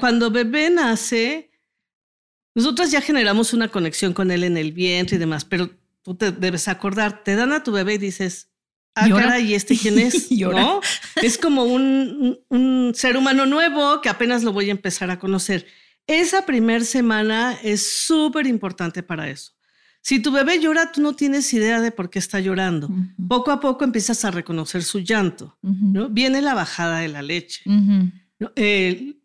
Cuando 0.00 0.30
bebé 0.30 0.70
nace, 0.70 1.50
nosotros 2.54 2.90
ya 2.90 3.00
generamos 3.00 3.52
una 3.52 3.68
conexión 3.68 4.12
con 4.12 4.30
él 4.30 4.44
en 4.44 4.56
el 4.56 4.72
vientre 4.72 5.16
y 5.16 5.18
demás, 5.18 5.44
pero 5.44 5.70
tú 6.02 6.14
te 6.14 6.32
debes 6.32 6.68
acordar, 6.68 7.24
te 7.24 7.34
dan 7.34 7.52
a 7.52 7.62
tu 7.62 7.72
bebé 7.72 7.94
y 7.94 7.98
dices, 7.98 8.50
ah, 8.94 9.08
cara, 9.08 9.40
¿y 9.40 9.54
este 9.54 9.76
quién 9.76 9.98
es? 9.98 10.30
¿No? 10.32 10.80
Es 11.16 11.38
como 11.38 11.64
un, 11.64 12.38
un, 12.48 12.92
ser 12.94 13.16
humano 13.16 13.46
nuevo 13.46 14.00
que 14.00 14.08
apenas 14.08 14.42
lo 14.42 14.52
voy 14.52 14.68
a 14.68 14.72
empezar 14.72 15.10
a 15.10 15.18
conocer. 15.18 15.66
Esa 16.06 16.44
primera 16.44 16.84
semana 16.84 17.58
es 17.62 18.04
súper 18.04 18.46
importante 18.46 19.02
para 19.02 19.28
eso. 19.28 19.52
Si 20.02 20.20
tu 20.20 20.30
bebé 20.30 20.60
llora, 20.60 20.92
tú 20.92 21.00
no 21.00 21.14
tienes 21.14 21.50
idea 21.54 21.80
de 21.80 21.90
por 21.90 22.10
qué 22.10 22.18
está 22.18 22.38
llorando. 22.38 22.90
Poco 23.26 23.50
a 23.50 23.58
poco 23.58 23.84
empiezas 23.84 24.22
a 24.26 24.30
reconocer 24.30 24.82
su 24.84 25.00
llanto. 25.00 25.56
¿no? 25.62 26.10
Viene 26.10 26.42
la 26.42 26.52
bajada 26.52 26.98
de 26.98 27.08
la 27.08 27.22
leche. 27.22 27.62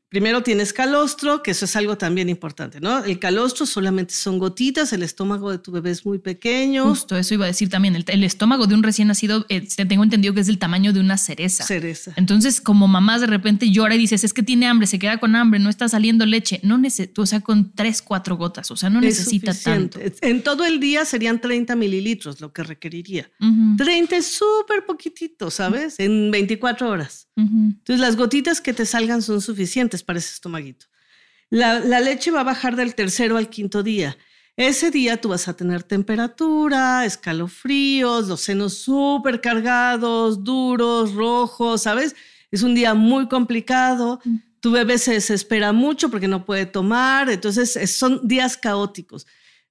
Primero 0.10 0.42
tienes 0.42 0.74
calostro, 0.74 1.44
que 1.44 1.51
eso 1.51 1.66
es 1.66 1.75
algo 1.75 1.96
también 1.96 2.30
importante, 2.30 2.82
¿no? 2.82 3.04
El 3.04 3.20
calostro 3.20 3.68
solamente 3.68 4.16
son 4.16 4.39
gotitas, 4.39 4.92
el 4.92 5.04
estómago 5.04 5.51
de 5.51 5.60
tu 5.60 5.72
bebé 5.72 5.92
es 5.92 6.04
muy 6.04 6.18
pequeño. 6.18 6.84
Justo, 6.86 7.16
eso 7.16 7.36
iba 7.36 7.46
a 7.46 7.48
decir 7.48 7.70
también. 7.70 7.96
El, 8.08 8.24
estómago 8.24 8.66
de 8.66 8.74
un 8.74 8.82
recién 8.82 9.08
nacido, 9.08 9.46
eh, 9.50 9.68
tengo 9.88 10.04
entendido 10.04 10.34
que 10.34 10.39
es 10.39 10.48
del 10.48 10.58
tamaño 10.58 10.94
de 10.94 11.00
una 11.00 11.16
cereza. 11.18 11.63
Cereza. 11.63 12.13
Entonces, 12.16 12.60
como 12.60 12.88
mamás 12.88 13.22
de 13.22 13.28
repente 13.28 13.70
llora 13.70 13.94
y 13.94 14.00
dices, 14.00 14.24
es 14.24 14.34
que 14.34 14.42
tiene 14.42 14.66
hambre, 14.66 14.88
se 14.88 14.98
queda 14.98 15.20
con 15.20 15.36
hambre, 15.36 15.60
no 15.60 15.70
está 15.70 15.88
saliendo 15.88 16.25
leche. 16.25 16.60
No 16.63 16.80
necesita, 16.80 17.22
o 17.22 17.25
sea, 17.28 17.42
con 17.42 17.72
tres, 17.74 18.01
cuatro 18.01 18.36
gotas, 18.36 18.72
o 18.72 18.75
sea, 18.75 18.89
no 18.89 19.01
necesita 19.01 19.54
tanto. 19.54 20.00
En 20.22 20.42
todo 20.42 20.66
el 20.66 20.80
día 20.80 21.06
serían 21.06 21.39
30 21.39 21.75
mililitros 21.75 22.42
lo 22.42 22.51
que 22.51 22.63
requeriría. 22.63 23.30
30 23.78 24.18
es 24.18 24.25
súper 24.25 24.88
poquitito, 24.88 25.51
¿sabes? 25.51 26.00
En 26.00 26.32
24 26.32 26.89
horas. 26.89 27.28
Entonces, 27.36 28.00
las 28.00 28.16
gotitas 28.16 28.60
que 28.60 28.74
te 28.74 28.86
salgan 28.86 29.22
son 29.22 29.39
suficientes 29.39 29.99
para 30.03 30.20
ese 30.20 30.34
estomaguito. 30.34 30.88
La, 31.50 31.79
leche 32.00 32.32
va 32.32 32.41
a 32.41 32.44
bajar 32.44 32.75
del 32.75 32.96
tercero 32.96 33.38
al 33.38 33.50
quinto 33.50 33.82
día. 33.82 34.18
Ese 34.56 34.91
día 34.91 35.18
tú 35.18 35.29
vas 35.29 35.48
a 35.48 35.56
tener 35.56 35.84
temperatura, 35.84 37.06
escalofríos, 37.06 38.27
los 38.27 38.41
senos 38.41 38.74
súper 38.77 39.41
cargados, 39.41 40.44
duros, 40.44 41.13
rojos, 41.13 41.84
¿sabes? 41.84 42.15
Es 42.51 42.62
un 42.62 42.75
día 42.75 42.94
muy 42.94 43.27
complicado. 43.27 44.20
Mm. 44.24 44.36
Tu 44.60 44.72
bebé 44.72 44.98
se 44.98 45.13
desespera 45.13 45.72
mucho 45.72 46.12
porque 46.12 46.27
no 46.27 46.46
puede 46.46 46.65
tomar. 46.65 47.29
Entonces, 47.29 47.96
son 47.96 48.27
días 48.27 48.58
caóticos. 48.58 49.25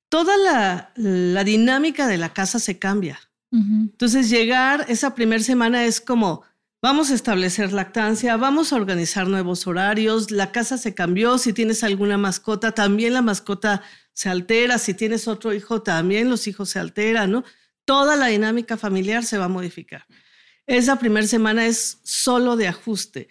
Toda 0.08 0.36
la, 0.38 1.44
dinámica 1.44 2.06
de 2.06 2.16
la 2.16 2.32
casa 2.32 2.58
se 2.58 2.78
cambia. 2.78 3.20
Entonces, 3.50 4.30
llegar 4.30 4.86
esa 4.88 5.14
primera 5.14 5.42
semana 5.42 5.84
es 5.84 6.00
como 6.00 6.42
Vamos 6.80 7.10
a 7.10 7.14
establecer 7.14 7.72
lactancia, 7.72 8.36
vamos 8.36 8.72
a 8.72 8.76
organizar 8.76 9.26
nuevos 9.26 9.66
horarios, 9.66 10.30
la 10.30 10.52
casa 10.52 10.78
se 10.78 10.94
cambió, 10.94 11.36
si 11.36 11.52
tienes 11.52 11.82
alguna 11.82 12.18
mascota, 12.18 12.70
también 12.70 13.14
la 13.14 13.22
mascota 13.22 13.82
se 14.12 14.28
altera, 14.28 14.78
si 14.78 14.94
tienes 14.94 15.26
otro 15.26 15.52
hijo, 15.52 15.82
también 15.82 16.30
los 16.30 16.46
hijos 16.46 16.70
se 16.70 16.78
alteran, 16.78 17.32
¿no? 17.32 17.44
Toda 17.84 18.14
la 18.14 18.26
dinámica 18.26 18.76
familiar 18.76 19.24
se 19.24 19.38
va 19.38 19.46
a 19.46 19.48
modificar. 19.48 20.06
Esa 20.68 21.00
primera 21.00 21.26
semana 21.26 21.66
es 21.66 21.98
solo 22.04 22.56
de 22.56 22.68
ajuste 22.68 23.28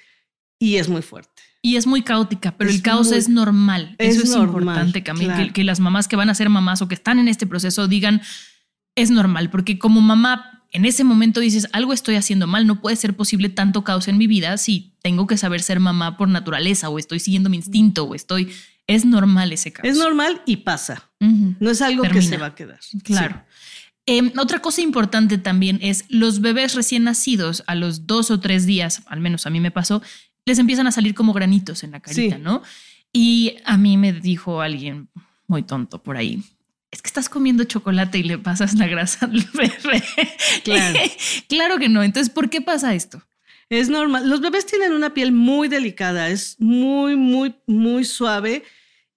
y 0.59 0.75
es 0.75 0.89
muy 0.89 1.01
fuerte. 1.01 1.41
Y 1.61 1.77
es 1.77 1.87
muy 1.87 2.01
caótica, 2.01 2.57
pero 2.57 2.69
el 2.69 2.81
caos 2.81 3.13
es 3.13 3.29
normal. 3.29 3.95
Eso 3.97 4.23
es 4.23 4.35
importante, 4.35 5.03
Camila, 5.03 5.53
que 5.53 5.63
las 5.63 5.79
mamás 5.79 6.09
que 6.09 6.17
van 6.17 6.29
a 6.29 6.35
ser 6.35 6.49
mamás 6.49 6.81
o 6.81 6.89
que 6.89 6.95
están 6.95 7.17
en 7.17 7.29
este 7.29 7.47
proceso 7.47 7.87
digan, 7.87 8.21
es 8.95 9.09
normal, 9.09 9.49
porque 9.49 9.79
como 9.79 10.01
mamá 10.01 10.56
en 10.71 10.85
ese 10.85 11.03
momento 11.03 11.39
dices, 11.39 11.67
algo 11.71 11.93
estoy 11.93 12.15
haciendo 12.15 12.47
mal, 12.47 12.67
no 12.67 12.81
puede 12.81 12.95
ser 12.95 13.15
posible 13.15 13.49
tanto 13.49 13.83
caos 13.83 14.07
en 14.07 14.17
mi 14.17 14.27
vida 14.27 14.57
si 14.57 14.93
tengo 15.01 15.27
que 15.27 15.37
saber 15.37 15.61
ser 15.61 15.79
mamá 15.79 16.17
por 16.17 16.27
naturaleza 16.27 16.89
o 16.89 16.99
estoy 16.99 17.19
siguiendo 17.19 17.49
mi 17.49 17.57
instinto 17.57 18.03
o 18.03 18.15
estoy... 18.15 18.51
Es 18.85 19.03
normal 19.03 19.51
ese 19.51 19.73
caos. 19.73 19.87
Es 19.87 19.97
normal 19.97 20.41
y 20.45 20.57
pasa. 20.57 21.09
No 21.19 21.69
es 21.71 21.81
algo 21.81 22.03
que 22.03 22.21
se 22.21 22.37
va 22.37 22.47
a 22.47 22.55
quedar. 22.55 22.79
Claro. 23.03 23.43
Em, 24.05 24.31
otra 24.37 24.59
cosa 24.59 24.81
importante 24.81 25.37
también 25.37 25.79
es 25.81 26.05
los 26.07 26.39
bebés 26.39 26.73
recién 26.73 27.03
nacidos 27.03 27.63
a 27.67 27.75
los 27.75 28.07
dos 28.07 28.31
o 28.31 28.39
tres 28.39 28.65
días, 28.65 29.03
al 29.07 29.19
menos 29.19 29.45
a 29.45 29.49
mí 29.49 29.59
me 29.59 29.71
pasó, 29.71 30.01
les 30.45 30.59
empiezan 30.59 30.87
a 30.87 30.93
salir 30.93 31.13
como 31.13 31.33
granitos 31.33 31.83
en 31.83 31.91
la 31.91 31.99
carita, 31.99 32.37
¿no? 32.37 32.63
Y 33.11 33.57
a 33.65 33.75
mí 33.75 33.97
me 33.97 34.13
dijo 34.13 34.61
alguien 34.61 35.09
muy 35.45 35.63
tonto 35.63 36.01
por 36.01 36.15
ahí, 36.15 36.41
es 36.91 37.01
que 37.01 37.07
estás 37.07 37.29
comiendo 37.29 37.63
chocolate 37.65 38.17
y 38.19 38.23
le 38.23 38.37
pasas 38.37 38.73
la 38.75 38.87
grasa 38.87 39.25
al 39.25 39.47
bebé. 39.53 40.03
Claro. 40.63 40.99
claro 41.49 41.77
que 41.79 41.89
no. 41.89 42.03
Entonces, 42.03 42.33
¿por 42.33 42.49
qué 42.49 42.61
pasa 42.61 42.95
esto? 42.95 43.21
Es 43.69 43.89
normal. 43.89 44.29
Los 44.29 44.39
bebés 44.39 44.65
tienen 44.65 44.93
una 44.93 45.13
piel 45.13 45.31
muy 45.31 45.67
delicada, 45.67 46.29
es 46.29 46.55
muy, 46.59 47.15
muy, 47.17 47.55
muy 47.65 48.05
suave 48.05 48.63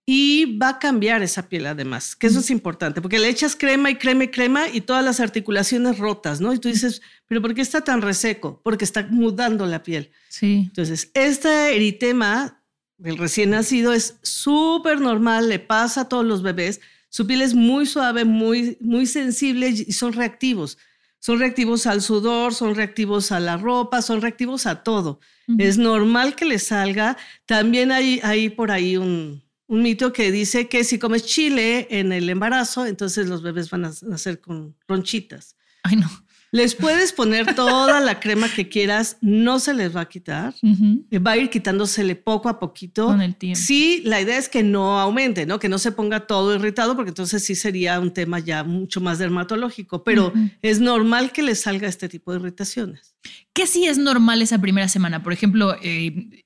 y 0.04 0.58
va 0.58 0.70
a 0.70 0.78
cambiar 0.80 1.22
esa 1.22 1.48
piel 1.48 1.66
además, 1.66 2.16
que 2.16 2.26
eso 2.26 2.40
es 2.40 2.50
importante, 2.50 3.00
porque 3.00 3.20
le 3.20 3.28
echas 3.28 3.54
crema 3.54 3.90
y 3.90 3.94
crema 3.94 4.24
y 4.24 4.28
crema 4.28 4.68
y 4.68 4.80
todas 4.80 5.04
las 5.04 5.20
articulaciones 5.20 5.98
rotas, 5.98 6.40
¿no? 6.40 6.52
Y 6.52 6.58
tú 6.58 6.68
dices, 6.68 7.00
pero 7.28 7.40
¿por 7.40 7.54
qué 7.54 7.60
está 7.60 7.82
tan 7.82 8.02
reseco? 8.02 8.60
Porque 8.64 8.84
está 8.84 9.06
mudando 9.08 9.66
la 9.66 9.84
piel. 9.84 10.10
Sí. 10.28 10.64
Entonces, 10.66 11.12
este 11.14 11.76
eritema 11.76 12.60
del 12.98 13.18
recién 13.18 13.50
nacido 13.50 13.92
es 13.92 14.18
súper 14.22 15.00
normal, 15.00 15.48
le 15.48 15.60
pasa 15.60 16.00
a 16.00 16.08
todos 16.08 16.24
los 16.24 16.42
bebés 16.42 16.80
su 17.10 17.26
piel 17.26 17.42
es 17.42 17.54
muy 17.54 17.86
suave, 17.86 18.24
muy, 18.24 18.78
muy 18.80 19.04
sensible 19.04 19.68
y 19.68 19.92
son 19.92 20.12
reactivos. 20.12 20.78
Son 21.18 21.38
reactivos 21.38 21.86
al 21.86 22.00
sudor, 22.00 22.54
son 22.54 22.74
reactivos 22.74 23.30
a 23.30 23.40
la 23.40 23.58
ropa, 23.58 24.00
son 24.00 24.22
reactivos 24.22 24.64
a 24.66 24.82
todo. 24.82 25.20
Es 25.58 25.76
normal 25.76 26.34
que 26.34 26.46
les 26.46 26.68
salga. 26.68 27.18
También 27.44 27.92
hay, 27.92 28.20
hay 28.22 28.48
por 28.48 28.70
ahí 28.70 28.96
un, 28.96 29.42
un 29.66 29.82
mito 29.82 30.12
que 30.12 30.30
dice 30.32 30.68
que 30.68 30.82
si 30.82 30.98
comes 30.98 31.26
chile 31.26 31.88
en 31.90 32.12
el 32.12 32.30
embarazo, 32.30 32.86
entonces 32.86 33.28
los 33.28 33.42
bebés 33.42 33.68
van 33.68 33.84
a 33.84 33.92
nacer 34.02 34.40
con 34.40 34.76
ronchitas. 34.88 35.56
Ay, 35.82 35.96
no. 35.96 36.08
Les 36.52 36.74
puedes 36.74 37.12
poner 37.12 37.54
toda 37.54 38.00
la 38.00 38.18
crema 38.18 38.48
que 38.48 38.68
quieras, 38.68 39.18
no 39.20 39.60
se 39.60 39.72
les 39.72 39.94
va 39.94 40.02
a 40.02 40.08
quitar. 40.08 40.54
Va 40.64 41.32
a 41.32 41.36
ir 41.36 41.48
quitándosele 41.48 42.16
poco 42.16 42.48
a 42.48 42.58
poquito. 42.58 43.06
Con 43.06 43.22
el 43.22 43.36
tiempo. 43.36 43.60
Sí, 43.60 44.02
la 44.04 44.20
idea 44.20 44.36
es 44.36 44.48
que 44.48 44.64
no 44.64 44.98
aumente, 44.98 45.46
¿no? 45.46 45.60
Que 45.60 45.68
no 45.68 45.78
se 45.78 45.92
ponga 45.92 46.26
todo 46.26 46.54
irritado, 46.54 46.96
porque 46.96 47.10
entonces 47.10 47.44
sí 47.44 47.54
sería 47.54 48.00
un 48.00 48.12
tema 48.12 48.40
ya 48.40 48.64
mucho 48.64 49.00
más 49.00 49.18
dermatológico. 49.18 50.02
Pero 50.02 50.32
es 50.60 50.80
normal 50.80 51.30
que 51.30 51.42
les 51.42 51.60
salga 51.60 51.86
este 51.86 52.08
tipo 52.08 52.32
de 52.32 52.40
irritaciones. 52.40 53.14
¿Qué 53.52 53.66
sí 53.66 53.86
es 53.86 53.98
normal 53.98 54.42
esa 54.42 54.60
primera 54.60 54.88
semana? 54.88 55.22
Por 55.22 55.32
ejemplo, 55.32 55.76
eh, 55.82 56.44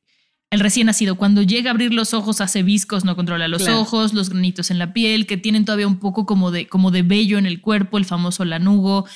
el 0.50 0.60
recién 0.60 0.86
nacido, 0.86 1.16
cuando 1.16 1.42
llega 1.42 1.70
a 1.70 1.72
abrir 1.72 1.94
los 1.94 2.14
ojos 2.14 2.40
hace 2.40 2.62
viscos, 2.62 3.04
no 3.04 3.16
controla 3.16 3.48
los 3.48 3.66
ojos, 3.68 4.12
los 4.12 4.30
granitos 4.30 4.70
en 4.70 4.78
la 4.78 4.92
piel, 4.92 5.26
que 5.26 5.36
tienen 5.36 5.64
todavía 5.64 5.86
un 5.86 5.98
poco 5.98 6.26
como 6.26 6.50
de, 6.50 6.66
como 6.68 6.90
de 6.90 7.02
vello 7.02 7.38
en 7.38 7.46
el 7.46 7.60
cuerpo, 7.60 7.98
el 7.98 8.04
famoso 8.04 8.44
lanugo. 8.44 9.06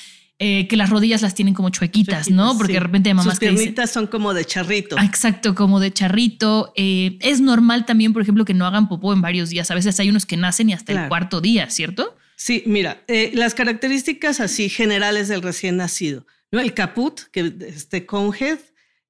Eh, 0.41 0.69
que 0.69 0.77
las 0.77 0.89
rodillas 0.89 1.21
las 1.21 1.35
tienen 1.35 1.53
como 1.53 1.69
chuequitas, 1.69 2.29
¿no? 2.29 2.57
Porque 2.57 2.71
de 2.71 2.79
repente 2.79 3.13
mamás 3.13 3.33
Sus 3.33 3.39
piernitas 3.39 3.91
son 3.91 4.07
como 4.07 4.33
de 4.33 4.45
charrito. 4.45 4.95
Ah, 4.97 5.03
exacto, 5.03 5.53
como 5.53 5.81
de 5.81 5.91
charrito. 5.91 6.71
Eh, 6.77 7.17
es 7.19 7.41
normal 7.41 7.85
también, 7.85 8.13
por 8.13 8.21
ejemplo, 8.21 8.45
que 8.45 8.53
no 8.53 8.65
hagan 8.65 8.87
popó 8.87 9.11
en 9.11 9.21
varios 9.21 9.49
días. 9.49 9.69
A 9.69 9.75
veces 9.75 9.99
hay 9.99 10.09
unos 10.09 10.25
que 10.25 10.37
nacen 10.37 10.69
y 10.69 10.73
hasta 10.73 10.93
el 10.93 11.09
cuarto 11.09 11.41
día, 11.41 11.69
¿cierto? 11.69 12.15
Sí, 12.37 12.63
mira, 12.65 13.03
eh, 13.09 13.31
las 13.33 13.53
características 13.53 14.39
así 14.39 14.69
generales 14.69 15.27
del 15.27 15.41
recién 15.41 15.75
nacido, 15.75 16.25
¿no? 16.53 16.61
El 16.61 16.73
caput, 16.73 17.19
que 17.33 17.53
este 17.67 18.05
conhead, 18.05 18.59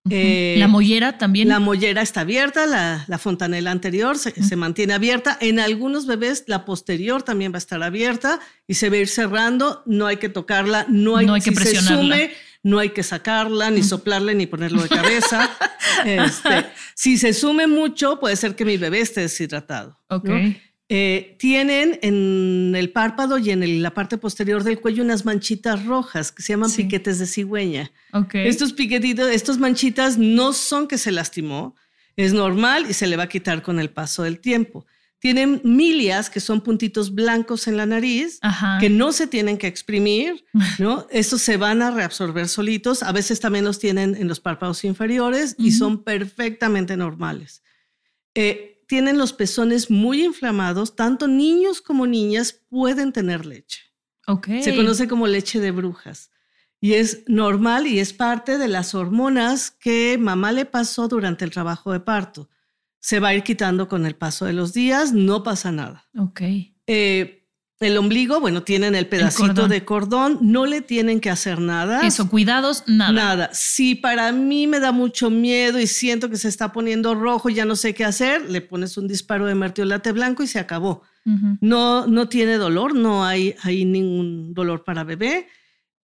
eh, 0.10 0.56
la 0.58 0.68
mollera 0.68 1.18
también. 1.18 1.50
La 1.50 1.60
mollera 1.60 2.02
está 2.02 2.22
abierta, 2.22 2.66
la, 2.66 3.18
fontanela 3.18 3.72
anterior 3.72 4.18
se, 4.18 4.56
mantiene 4.56 4.94
abierta. 4.94 5.38
En 5.42 5.60
algunos 5.60 6.06
bebés 6.06 6.46
la 6.48 6.66
posterior 6.66 7.24
también 7.24 7.52
va 7.52 7.58
a 7.58 7.60
estar 7.60 7.82
abierta 7.84 8.40
y 8.68 8.76
se 8.76 8.90
va 8.90 8.96
a 8.96 9.00
ir 9.00 9.08
cerrando. 9.08 9.84
No 9.86 10.08
hay 10.08 10.18
que 10.18 10.30
tocarla, 10.30 10.86
no 10.90 11.18
hay, 11.18 11.28
que 11.42 11.52
presionarla. 11.52 12.18
no 12.64 12.80
hay 12.80 12.90
que 12.90 13.04
sacarla, 13.04 13.72
ni 13.72 13.84
soplarle, 13.84 14.36
ni 14.36 14.48
ponerlo 14.48 14.82
de 14.82 14.90
cabeza. 14.90 15.50
Este, 16.06 16.68
si 16.94 17.18
se 17.18 17.34
sume 17.34 17.68
mucho, 17.68 18.22
puede 18.22 18.38
ser 18.38 18.56
que 18.56 18.64
mi 18.64 18.78
bebé 18.78 19.02
esté 19.02 19.22
deshidratado. 19.22 20.00
Ok. 20.08 20.30
Eh, 20.92 21.36
tienen 21.38 22.00
en 22.02 22.74
el 22.76 22.92
párpado 22.92 23.38
y 23.38 23.52
en 23.52 23.84
la 23.84 23.94
parte 23.94 24.18
posterior 24.18 24.64
del 24.64 24.82
cuello 24.82 25.04
unas 25.04 25.24
manchitas 25.24 25.86
rojas 25.86 26.32
que 26.32 26.42
se 26.42 26.54
llaman 26.54 26.72
piquetes 26.72 27.20
de 27.20 27.28
cigüeña. 27.28 27.92
Estos 28.34 28.74
piquetitos, 28.74 29.30
estas 29.30 29.60
manchitas 29.60 30.18
no 30.18 30.52
son 30.52 30.88
que 30.88 30.98
se 30.98 31.12
lastimó, 31.12 31.76
es 32.16 32.34
normal 32.34 32.88
y 32.90 32.94
se 32.94 33.06
le 33.06 33.18
va 33.18 33.24
a 33.24 33.30
quitar 33.30 33.62
con 33.62 33.80
el 33.80 33.92
paso 33.92 34.24
del 34.24 34.40
tiempo. 34.40 34.88
Tienen 35.20 35.62
milias, 35.64 36.32
que 36.32 36.40
son 36.40 36.62
puntitos 36.62 37.14
blancos 37.14 37.68
en 37.68 37.78
la 37.78 37.86
nariz, 37.86 38.40
que 38.80 38.90
no 38.90 39.12
se 39.12 39.28
tienen 39.28 39.60
que 39.60 39.68
exprimir, 39.68 40.44
¿no? 40.80 41.06
Estos 41.12 41.44
se 41.44 41.58
van 41.58 41.84
a 41.84 41.92
reabsorber 41.92 42.48
solitos. 42.48 43.04
A 43.04 43.12
veces 43.12 43.40
también 43.40 43.64
los 43.64 43.78
tienen 43.78 44.16
en 44.16 44.28
los 44.28 44.40
párpados 44.40 44.84
inferiores 44.86 45.56
y 45.60 45.72
son 45.72 46.04
perfectamente 46.04 46.98
normales. 46.98 47.62
Eh, 48.34 48.69
tienen 48.90 49.20
los 49.20 49.34
pezones 49.34 49.92
muy 49.92 50.26
inflamados, 50.26 50.96
tanto 50.96 51.28
niños 51.28 51.80
como 51.80 52.08
niñas 52.08 52.54
pueden 52.70 53.14
tener 53.14 53.46
leche. 53.46 53.82
Okay. 54.26 54.64
Se 54.64 54.76
conoce 54.76 55.08
como 55.08 55.28
leche 55.28 55.60
de 55.60 55.70
brujas. 55.70 56.32
Y 56.82 56.94
es 56.94 57.24
normal 57.28 57.86
y 57.86 58.00
es 58.00 58.14
parte 58.14 58.58
de 58.58 58.68
las 58.68 58.96
hormonas 58.96 59.70
que 59.70 60.18
mamá 60.20 60.52
le 60.52 60.66
pasó 60.66 61.08
durante 61.08 61.46
el 61.46 61.52
trabajo 61.52 61.92
de 61.92 62.00
parto. 62.00 62.50
Se 63.00 63.20
va 63.20 63.28
a 63.28 63.36
ir 63.36 63.44
quitando 63.44 63.88
con 63.88 64.08
el 64.08 64.16
paso 64.16 64.46
de 64.46 64.54
los 64.54 64.74
días, 64.74 65.14
no 65.14 65.44
pasa 65.44 65.72
nada. 65.72 66.10
Ok. 66.18 66.42
Eh, 66.88 67.39
el 67.80 67.98
ombligo, 67.98 68.42
bueno, 68.42 68.64
tienen 68.64 68.94
el 68.94 69.08
pedacito 69.08 69.70
de 69.70 69.86
cordón, 69.86 70.40
no 70.42 70.66
le 70.66 70.82
tienen 70.82 71.22
que 71.22 71.30
hacer 71.30 71.62
nada. 71.62 72.06
Eso, 72.06 72.30
cuidados, 72.30 72.84
nada. 72.88 73.12
Nada. 73.14 73.50
Si 73.54 73.96
para 73.96 74.34
mí 74.34 74.68
me 74.68 74.82
da 74.82 74.92
mucho 74.92 75.30
miedo 75.30 75.80
y 75.80 75.88
siento 75.88 76.30
que 76.30 76.36
se 76.36 76.50
está 76.50 76.74
poniendo 76.74 77.16
rojo 77.16 77.50
y 77.50 77.54
ya 77.54 77.64
no 77.64 77.78
sé 77.78 77.94
qué 77.94 78.04
hacer, 78.04 78.50
le 78.50 78.60
pones 78.60 78.98
un 78.98 79.08
disparo 79.08 79.46
de 79.46 79.56
mertiolate 79.56 80.12
blanco 80.12 80.44
y 80.44 80.48
se 80.48 80.60
acabó. 80.60 81.04
no, 81.62 82.08
no 82.08 82.28
tiene 82.28 82.58
dolor, 82.58 82.96
no 82.96 83.24
hay, 83.24 83.56
hay 83.62 83.86
ningún 83.86 84.54
dolor 84.54 84.84
para 84.84 85.06
bebé. 85.06 85.48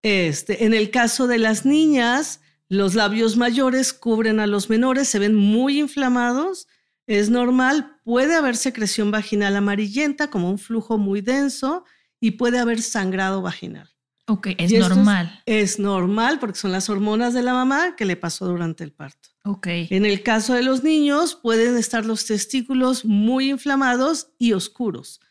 Este, 0.01 0.65
en 0.65 0.73
el 0.73 0.91
caso 0.91 1.27
de 1.27 1.39
las 1.39 1.65
niñas, 1.65 2.39
los 2.69 2.95
labios 2.95 3.35
mayores 3.35 3.91
cubren 3.91 4.39
a 4.39 4.47
los 4.47 4.69
menores, 4.69 5.09
se 5.09 5.19
ven 5.19 5.35
muy 5.35 5.79
inflamados 5.79 6.67
es 7.07 7.29
normal, 7.29 7.97
puede 8.03 8.35
haber 8.35 8.55
secreción 8.55 9.11
vaginal 9.11 9.55
amarillenta 9.55 10.29
como 10.29 10.49
un 10.49 10.57
flujo 10.57 10.97
muy 10.97 11.21
denso 11.21 11.85
y 12.19 12.31
puede 12.31 12.59
haber 12.59 12.81
sangrado 12.81 13.41
vaginal. 13.41 13.89
Ok, 14.27 14.47
es 14.57 14.71
normal. 14.71 15.43
Es, 15.45 15.77
normal 15.77 16.39
porque 16.39 16.57
son 16.57 16.71
las 16.71 16.89
hormonas 16.89 17.35
de 17.35 17.43
la 17.43 17.53
mamá 17.53 17.95
que 17.95 18.05
le 18.05 18.15
pasó 18.15 18.47
durante 18.47 18.83
el 18.83 18.91
parto. 18.91 19.29
Ok. 19.43 19.67
En 19.67 20.03
el 20.03 20.23
caso 20.23 20.55
de 20.55 20.63
los 20.63 20.83
niños, 20.83 21.35
pueden 21.35 21.77
estar 21.77 22.05
los 22.05 22.25
testículos 22.25 23.05
muy 23.05 23.51
inflamados 23.51 24.29
y 24.39 24.53
oscuros. 24.53 25.21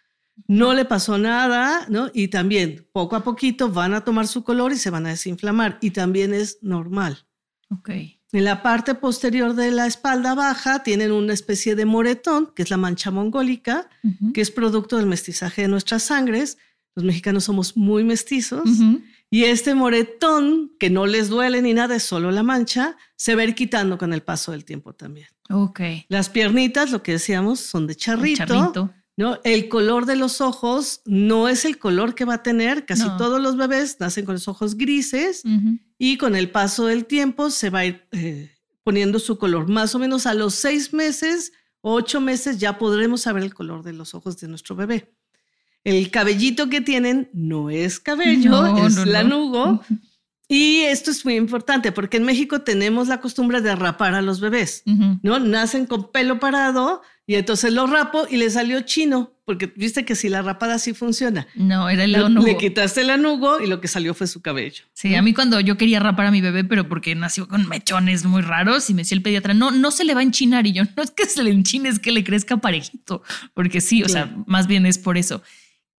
No 0.46 0.74
le 0.74 0.84
pasó 0.84 1.18
nada, 1.18 1.86
¿no? 1.88 2.08
Y 2.14 2.28
también 2.28 2.88
poco 2.92 3.16
a 3.16 3.24
poquito 3.24 3.68
van 3.68 3.94
a 3.94 4.02
tomar 4.02 4.28
su 4.28 4.44
color 4.44 4.72
y 4.72 4.76
se 4.76 4.90
van 4.90 5.06
a 5.06 5.10
desinflamar. 5.10 5.78
Y 5.80 5.90
también 5.90 6.32
es 6.32 6.58
normal. 6.62 7.26
Ok. 7.70 7.90
En 8.34 8.44
la 8.44 8.62
parte 8.62 8.96
posterior 8.96 9.54
de 9.54 9.70
la 9.70 9.86
espalda 9.86 10.34
baja 10.34 10.82
tienen 10.82 11.12
una 11.12 11.32
especie 11.32 11.76
de 11.76 11.84
moretón, 11.84 12.52
que 12.52 12.64
es 12.64 12.70
la 12.70 12.76
mancha 12.76 13.12
mongólica, 13.12 13.88
que 14.34 14.40
es 14.40 14.50
producto 14.50 14.96
del 14.96 15.06
mestizaje 15.06 15.62
de 15.62 15.68
nuestras 15.68 16.02
sangres. 16.02 16.58
Los 16.96 17.04
mexicanos 17.04 17.44
somos 17.44 17.76
muy 17.76 18.02
mestizos. 18.02 18.68
Y 19.30 19.44
este 19.44 19.76
moretón, 19.76 20.72
que 20.80 20.90
no 20.90 21.06
les 21.06 21.28
duele 21.28 21.62
ni 21.62 21.74
nada, 21.74 21.94
es 21.94 22.02
solo 22.02 22.32
la 22.32 22.42
mancha, 22.42 22.96
se 23.14 23.36
va 23.36 23.42
a 23.42 23.44
ir 23.44 23.54
quitando 23.54 23.98
con 23.98 24.12
el 24.12 24.22
paso 24.22 24.50
del 24.50 24.64
tiempo 24.64 24.94
también. 24.94 25.28
Ok. 25.48 25.80
Las 26.08 26.28
piernitas, 26.28 26.90
lo 26.90 27.04
que 27.04 27.12
decíamos, 27.12 27.60
son 27.60 27.86
de 27.86 27.94
charrito. 27.94 28.92
¿No? 29.16 29.38
El 29.44 29.68
color 29.68 30.06
de 30.06 30.16
los 30.16 30.40
ojos 30.40 31.00
no 31.04 31.48
es 31.48 31.64
el 31.64 31.78
color 31.78 32.14
que 32.14 32.24
va 32.24 32.34
a 32.34 32.42
tener. 32.42 32.84
Casi 32.86 33.02
No. 33.04 33.16
todos 33.16 33.40
los 33.40 33.56
bebés 33.56 33.98
nacen 34.00 34.24
con 34.24 34.34
los 34.34 34.48
ojos 34.48 34.76
grises 34.76 35.42
y 35.98 36.16
con 36.16 36.34
el 36.34 36.50
paso 36.50 36.86
del 36.86 37.04
tiempo 37.06 37.50
se 37.50 37.70
va 37.70 37.80
a 37.80 37.86
ir 37.86 38.06
eh, 38.12 38.50
poniendo 38.82 39.18
su 39.18 39.38
color. 39.38 39.68
Más 39.68 39.94
o 39.94 39.98
menos 39.98 40.26
a 40.26 40.34
los 40.34 40.54
seis 40.54 40.92
meses, 40.92 41.52
ocho 41.80 42.20
meses, 42.20 42.58
ya 42.58 42.76
podremos 42.78 43.22
saber 43.22 43.42
el 43.44 43.54
color 43.54 43.82
de 43.84 43.92
los 43.92 44.14
ojos 44.14 44.38
de 44.40 44.48
nuestro 44.48 44.74
bebé. 44.74 45.14
El 45.84 46.10
cabellito 46.10 46.68
que 46.70 46.80
tienen 46.80 47.28
no 47.34 47.68
es 47.70 48.00
cabello, 48.00 48.50
No, 48.50 48.86
es 48.86 48.96
no, 48.96 49.04
lanugo. 49.04 49.82
Y 50.48 50.80
esto 50.80 51.10
es 51.10 51.24
muy 51.24 51.36
importante 51.36 51.90
porque 51.92 52.16
en 52.18 52.24
México 52.24 52.62
tenemos 52.62 53.08
la 53.08 53.20
costumbre 53.20 53.60
de 53.62 53.74
rapar 53.76 54.14
a 54.14 54.22
los 54.22 54.40
bebés. 54.40 54.82
¿no? 55.22 55.38
Nacen 55.38 55.86
con 55.86 56.10
pelo 56.10 56.38
parado 56.40 57.00
y 57.26 57.36
entonces 57.36 57.72
lo 57.72 57.86
rapo 57.86 58.26
y 58.30 58.36
le 58.36 58.50
salió 58.50 58.82
chino, 58.82 59.32
porque 59.46 59.72
viste 59.76 60.04
que 60.04 60.14
si 60.14 60.28
la 60.28 60.42
rapada 60.42 60.78
sí 60.78 60.92
funciona. 60.92 61.46
No, 61.54 61.88
era 61.88 62.04
el 62.04 62.12
leonugo. 62.12 62.46
le 62.46 62.58
quitaste 62.58 63.00
el 63.00 63.08
anugo 63.10 63.60
y 63.60 63.66
lo 63.66 63.80
que 63.80 63.88
salió 63.88 64.12
fue 64.12 64.26
su 64.26 64.42
cabello. 64.42 64.84
Sí, 64.92 65.14
a 65.14 65.22
mí 65.22 65.32
cuando 65.32 65.58
yo 65.60 65.78
quería 65.78 66.00
rapar 66.00 66.26
a 66.26 66.30
mi 66.30 66.42
bebé, 66.42 66.64
pero 66.64 66.86
porque 66.86 67.14
nació 67.14 67.48
con 67.48 67.66
mechones 67.66 68.26
muy 68.26 68.42
raros 68.42 68.90
y 68.90 68.94
me 68.94 69.02
decía 69.02 69.16
el 69.16 69.22
pediatra, 69.22 69.54
no, 69.54 69.70
no 69.70 69.90
se 69.90 70.04
le 70.04 70.14
va 70.14 70.20
a 70.20 70.22
enchinar. 70.22 70.66
Y 70.66 70.72
yo, 70.72 70.82
no 70.96 71.02
es 71.02 71.10
que 71.10 71.24
se 71.24 71.42
le 71.42 71.50
enchine, 71.50 71.88
es 71.88 71.98
que 71.98 72.12
le 72.12 72.24
crezca 72.24 72.58
parejito. 72.58 73.22
Porque 73.54 73.80
sí, 73.80 74.02
o 74.02 74.08
sea, 74.08 74.34
más 74.46 74.66
bien 74.66 74.84
es 74.84 74.98
por 74.98 75.16
eso. 75.16 75.42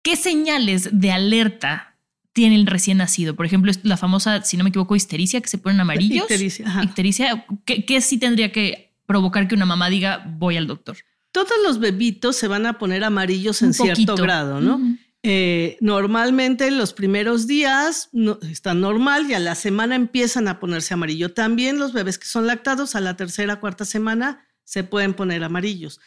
¿Qué 0.03 0.17
señales 0.17 0.91
de 0.93 1.11
alerta 1.11 1.97
tiene 2.35 2.57
el 2.57 2.67
recién 2.67 2.99
nacido? 2.99 3.35
Por 3.35 3.47
ejemplo, 3.47 3.73
la 3.83 3.97
famosa, 3.97 4.43
si 4.43 4.59
no 4.59 4.65
me 4.65 4.69
equivoco, 4.69 4.95
histericia, 4.95 5.41
que 5.41 5.49
se 5.49 5.57
ponen 5.57 5.81
amarillos. 5.81 6.25
Ictericia, 6.25 6.67
ajá. 6.69 6.85
Ictericia, 6.85 7.47
¿qué, 7.65 7.87
qué 7.87 8.03
sí 8.03 8.19
tendría 8.19 8.53
que 8.53 8.93
provocar 9.07 9.49
que 9.49 9.55
una 9.55 9.65
mamá 9.65 9.89
diga, 9.89 10.23
voy 10.39 10.59
al 10.59 10.67
doctor? 10.67 10.97
Todos 11.35 11.51
los 11.67 11.81
bebitos 11.81 12.37
se 12.37 12.47
van 12.47 12.65
a 12.65 12.79
poner 12.79 13.03
amarillos 13.03 13.61
en 13.63 13.69
Un 13.69 13.75
cierto 13.75 13.93
poquito. 13.95 14.15
grado, 14.17 14.61
¿no? 14.61 14.77
Ujú. 14.77 14.97
Eh, 15.25 15.79
normalmente 15.81 16.71
los 16.71 16.93
primeros 16.93 17.49
días 17.49 18.09
no, 18.13 18.39
están 18.43 18.81
normal 18.81 19.29
y 19.29 19.35
a 19.35 19.41
la 19.41 19.57
semana 19.57 19.97
empiezan 19.97 20.47
a 20.47 20.61
ponerse 20.61 20.95
amarillo. 20.95 21.33
También 21.33 21.79
los 21.81 21.93
bebés 21.93 22.19
que 22.19 22.27
son 22.27 22.47
lactados 22.47 22.95
a 22.95 23.01
la 23.01 23.17
tercera, 23.17 23.59
cuarta 23.59 23.85
semana 23.85 24.47
se 24.63 24.85
pueden 24.85 25.13
poner 25.15 25.43
amarillos. 25.43 25.99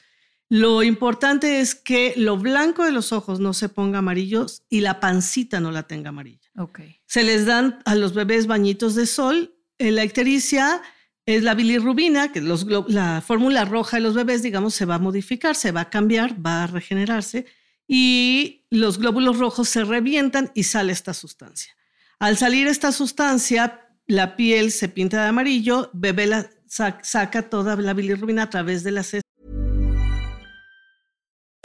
Lo 0.49 0.81
importante 0.81 1.59
es 1.59 1.75
que 1.75 2.13
lo 2.15 2.37
blanco 2.37 2.85
de 2.85 2.93
los 2.93 3.11
ojos 3.11 3.41
no 3.41 3.53
se 3.53 3.67
ponga 3.67 3.99
amarillos 3.99 4.63
y 4.69 4.79
la 4.79 5.01
pancita 5.01 5.59
no 5.59 5.71
la 5.71 5.83
tenga 5.87 6.09
amarilla. 6.09 6.47
Ok. 6.57 6.79
Se 7.05 7.23
les 7.23 7.45
dan 7.45 7.79
a 7.83 7.95
los 7.95 8.13
bebés 8.13 8.47
bañitos 8.47 8.95
de 8.95 9.07
sol. 9.07 9.55
Eh, 9.77 9.91
La 9.91 10.05
ictericia 10.05 10.81
es 11.27 11.43
la 11.43 11.53
bilirrubina, 11.53 12.31
que 12.31 12.41
los 12.41 12.65
la 12.87 13.21
fórmula 13.21 13.65
roja 13.65 13.97
de 13.97 14.01
los 14.03 14.15
bebés, 14.15 14.41
digamos, 14.41 14.73
se 14.73 14.85
va 14.85 14.95
a 14.95 14.99
modificar, 14.99 15.55
se 15.55 15.71
va 15.71 15.81
a 15.81 15.89
cambiar, 15.89 16.33
va 16.43 16.63
a 16.63 16.67
regenerarse 16.67 17.45
y 17.87 18.65
los 18.69 18.97
glóbulos 18.97 19.37
rojos 19.37 19.67
se 19.69 19.83
revientan 19.83 20.51
y 20.55 20.63
sale 20.63 20.93
esta 20.93 21.13
sustancia. 21.13 21.73
Al 22.19 22.37
salir 22.37 22.67
esta 22.67 22.91
sustancia, 22.91 23.87
la 24.07 24.35
piel 24.37 24.71
se 24.71 24.87
pinta 24.87 25.21
de 25.21 25.27
amarillo, 25.27 25.89
bebé 25.93 26.27
la, 26.27 26.49
sa- 26.65 26.99
saca 27.03 27.49
toda 27.49 27.75
la 27.75 27.93
bilirrubina 27.93 28.43
a 28.43 28.49
través 28.49 28.83
de 28.83 28.91
las 28.91 29.13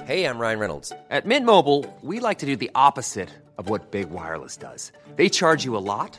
Hey, 0.04 0.24
I'm 0.24 0.38
Ryan 0.40 0.58
Reynolds. 0.58 0.92
At 1.10 1.24
Mint 1.24 1.46
Mobile, 1.46 1.86
we 2.02 2.18
like 2.18 2.40
to 2.40 2.46
do 2.46 2.56
the 2.56 2.70
opposite 2.74 3.28
of 3.56 3.70
what 3.70 3.92
Big 3.92 4.10
Wireless 4.10 4.56
does. 4.56 4.90
They 5.16 5.28
charge 5.28 5.64
you 5.64 5.76
a 5.76 5.78
lot, 5.84 6.18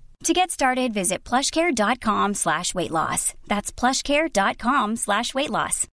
To 0.23 0.33
get 0.33 0.51
started, 0.51 0.93
visit 0.93 1.23
plushcare.com 1.23 2.35
slash 2.35 2.75
weight 2.75 2.91
loss. 2.91 3.33
That's 3.47 3.71
plushcare.com 3.71 4.95
slash 4.97 5.33
weight 5.33 5.49
loss. 5.49 5.87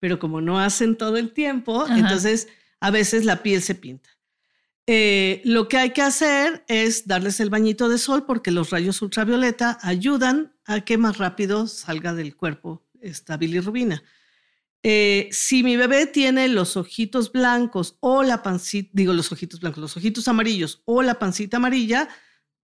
pero 0.00 0.18
como 0.18 0.40
no 0.40 0.58
hacen 0.58 0.96
todo 0.96 1.16
el 1.16 1.32
tiempo, 1.32 1.82
Ajá. 1.84 1.96
entonces 1.96 2.48
a 2.80 2.90
veces 2.90 3.24
la 3.24 3.40
piel 3.44 3.62
se 3.62 3.76
pinta. 3.76 4.10
Eh, 4.88 5.40
lo 5.44 5.68
que 5.68 5.78
hay 5.78 5.90
que 5.90 6.02
hacer 6.02 6.64
es 6.66 7.06
darles 7.06 7.38
el 7.38 7.50
bañito 7.50 7.88
de 7.88 7.98
sol 7.98 8.26
porque 8.26 8.50
los 8.50 8.70
rayos 8.70 9.00
ultravioleta 9.00 9.78
ayudan 9.80 10.56
a 10.64 10.80
que 10.80 10.98
más 10.98 11.18
rápido 11.18 11.68
salga 11.68 12.14
del 12.14 12.34
cuerpo 12.34 12.82
esta 13.00 13.36
bilirrubina. 13.36 14.02
Eh, 14.82 15.28
si 15.30 15.62
mi 15.62 15.76
bebé 15.76 16.06
tiene 16.06 16.48
los 16.48 16.76
ojitos 16.76 17.30
blancos 17.30 17.96
o 18.00 18.22
la 18.22 18.42
pancita, 18.42 18.90
digo 18.92 19.12
los 19.12 19.30
ojitos 19.30 19.60
blancos, 19.60 19.80
los 19.80 19.96
ojitos 19.96 20.26
amarillos 20.26 20.82
o 20.84 21.02
la 21.02 21.18
pancita 21.18 21.58
amarilla, 21.58 22.08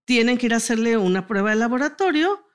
tienen 0.03 0.37
que 0.37 0.47
ir 0.47 0.53
a 0.53 0.57
hacerle 0.57 0.97
una 0.97 1.27
prueba 1.27 1.51
de 1.51 1.55
laboratorio 1.55 2.45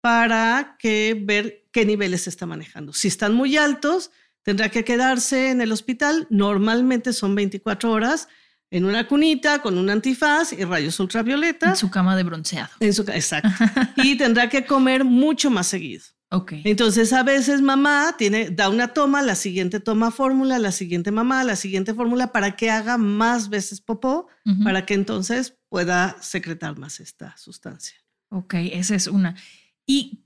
para 0.00 0.76
que 0.78 1.16
ver 1.24 1.68
qué 1.70 1.84
niveles 1.86 2.26
está 2.26 2.46
manejando. 2.46 2.92
Si 2.92 3.06
están 3.06 3.34
muy 3.34 3.56
altos, 3.56 4.10
tendrá 4.42 4.70
que 4.70 4.84
quedarse 4.84 5.50
en 5.50 5.60
el 5.60 5.70
hospital. 5.70 6.26
Normalmente 6.28 7.12
son 7.12 7.36
24 7.36 7.92
horas 7.92 8.28
en 8.70 8.86
una 8.86 9.06
cunita 9.06 9.60
con 9.60 9.78
un 9.78 9.90
antifaz 9.90 10.52
y 10.52 10.64
rayos 10.64 10.98
ultravioleta. 10.98 11.68
En 11.68 11.76
su 11.76 11.90
cama 11.90 12.16
de 12.16 12.24
bronceado. 12.24 12.70
En 12.80 12.92
su 12.92 13.02
exacto. 13.02 13.50
y 13.96 14.16
tendrá 14.16 14.48
que 14.48 14.64
comer 14.64 15.04
mucho 15.04 15.50
más 15.50 15.68
seguido. 15.68 16.04
Ok. 16.32 16.54
Entonces, 16.64 17.12
a 17.12 17.22
veces 17.22 17.60
mamá 17.60 18.14
tiene, 18.16 18.48
da 18.48 18.70
una 18.70 18.88
toma, 18.88 19.20
la 19.20 19.34
siguiente 19.34 19.80
toma 19.80 20.10
fórmula, 20.10 20.58
la 20.58 20.72
siguiente 20.72 21.10
mamá, 21.10 21.44
la 21.44 21.56
siguiente 21.56 21.92
fórmula 21.92 22.32
para 22.32 22.56
que 22.56 22.70
haga 22.70 22.96
más 22.96 23.50
veces 23.50 23.82
popó, 23.82 24.28
para 24.64 24.86
que 24.86 24.94
entonces 24.94 25.58
pueda 25.68 26.16
secretar 26.22 26.78
más 26.78 27.00
esta 27.00 27.36
sustancia. 27.36 27.96
Ok, 28.30 28.54
esa 28.54 28.94
es 28.94 29.08
una. 29.08 29.36
¿Y 29.84 30.24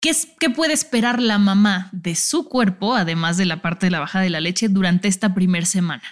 qué, 0.00 0.10
es, 0.10 0.26
qué 0.40 0.50
puede 0.50 0.72
esperar 0.72 1.22
la 1.22 1.38
mamá 1.38 1.90
de 1.92 2.16
su 2.16 2.48
cuerpo, 2.48 2.96
además 2.96 3.36
de 3.36 3.46
la 3.46 3.62
parte 3.62 3.86
de 3.86 3.92
la 3.92 4.00
bajada 4.00 4.24
de 4.24 4.30
la 4.30 4.40
leche, 4.40 4.68
durante 4.68 5.06
esta 5.06 5.32
primer 5.32 5.64
semana? 5.64 6.02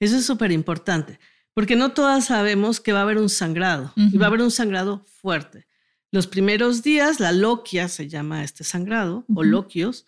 Eso 0.00 0.16
es 0.16 0.24
súper 0.24 0.50
importante, 0.50 1.20
porque 1.52 1.76
no 1.76 1.90
todas 1.90 2.24
sabemos 2.24 2.80
que 2.80 2.94
va 2.94 3.00
a 3.00 3.02
haber 3.02 3.18
un 3.18 3.28
sangrado 3.28 3.92
y 3.96 4.16
va 4.16 4.24
a 4.24 4.28
haber 4.28 4.40
un 4.40 4.50
sangrado 4.50 5.04
fuerte. 5.20 5.67
Los 6.10 6.26
primeros 6.26 6.82
días, 6.82 7.20
la 7.20 7.32
loquia 7.32 7.88
se 7.88 8.08
llama 8.08 8.42
este 8.44 8.64
sangrado, 8.64 9.24
o 9.28 9.32
Ujú. 9.32 9.42
loquios, 9.44 10.06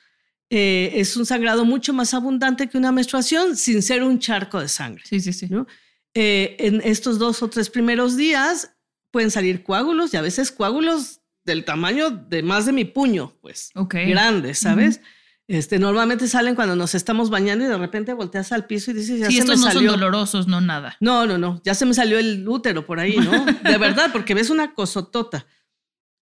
eh, 0.49 0.93
es 0.97 1.17
un 1.17 1.27
sangrado 1.27 1.65
mucho 1.65 1.93
más 1.93 2.15
abundante 2.15 2.69
que 2.69 2.79
una 2.79 2.91
menstruación 2.93 3.57
sin 3.57 3.83
ser 3.83 4.03
un 4.03 4.19
charco 4.19 4.59
de 4.61 4.69
sangre. 4.69 5.03
Sí, 5.07 5.21
sí, 5.21 5.33
sí. 5.33 5.47
¿no? 5.51 5.67
Eh, 6.15 6.57
en 6.59 6.81
estos 6.85 7.19
dos 7.19 7.43
o 7.43 7.49
tres 7.49 7.71
primeros 7.71 8.17
días 8.17 8.73
pueden 9.13 9.31
salir 9.31 9.63
coágulos 9.63 10.13
y 10.15 10.17
a 10.17 10.23
veces 10.23 10.51
coágulos 10.51 11.21
del 11.45 11.65
tamaño 11.65 12.11
de 12.11 12.43
más 12.43 12.67
de 12.67 12.73
mi 12.73 12.85
puño, 12.85 13.37
pues 13.41 13.71
Ok. 13.75 13.95
grandes, 14.07 14.59
¿sabes? 14.59 15.01
Este, 15.49 15.79
normalmente 15.81 16.29
salen 16.29 16.55
cuando 16.55 16.77
nos 16.77 16.95
estamos 16.95 17.29
bañando 17.29 17.65
y 17.65 17.69
de 17.69 17.77
repente 17.77 18.13
volteas 18.13 18.53
al 18.53 18.67
piso 18.67 18.91
y 18.93 18.95
dices, 18.95 19.19
ya 19.19 19.27
Sí, 19.27 19.39
se 19.39 19.45
me 19.45 19.55
estos 19.55 19.61
no 19.67 19.73
son 19.73 19.87
dolorosos, 19.87 20.47
no 20.47 20.61
nada. 20.61 20.97
No, 21.01 21.27
no, 21.27 21.39
no, 21.39 21.61
ya 21.65 21.75
se 21.75 21.87
me 21.87 21.95
salió 21.95 22.19
el 22.21 22.47
útero 22.49 22.87
por 22.87 23.01
ahí, 23.01 23.17
¿no? 23.17 23.33
De 23.65 23.77
verdad, 23.79 24.11
porque 24.13 24.35
ves 24.35 24.49
una 24.51 24.75
cosotota. 24.75 25.47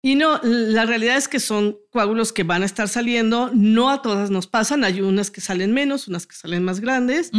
Y 0.01 0.15
no, 0.15 0.41
la 0.43 0.87
realidad 0.87 1.17
es 1.17 1.27
que 1.27 1.41
son 1.41 1.77
coágulos 1.91 2.33
que 2.33 2.45
van 2.45 2.63
a 2.63 2.67
estar 2.67 2.89
saliendo, 2.89 3.51
no 3.53 3.91
a 3.91 4.01
todas 4.01 4.31
nos 4.31 4.47
pasan, 4.47 4.85
hay 4.85 5.01
unas 5.01 5.31
que 5.31 5.41
salen 5.41 5.73
menos, 5.73 6.07
unas 6.07 6.27
que 6.27 6.37
salen 6.37 6.63
más 6.63 6.81
grandes, 6.81 7.33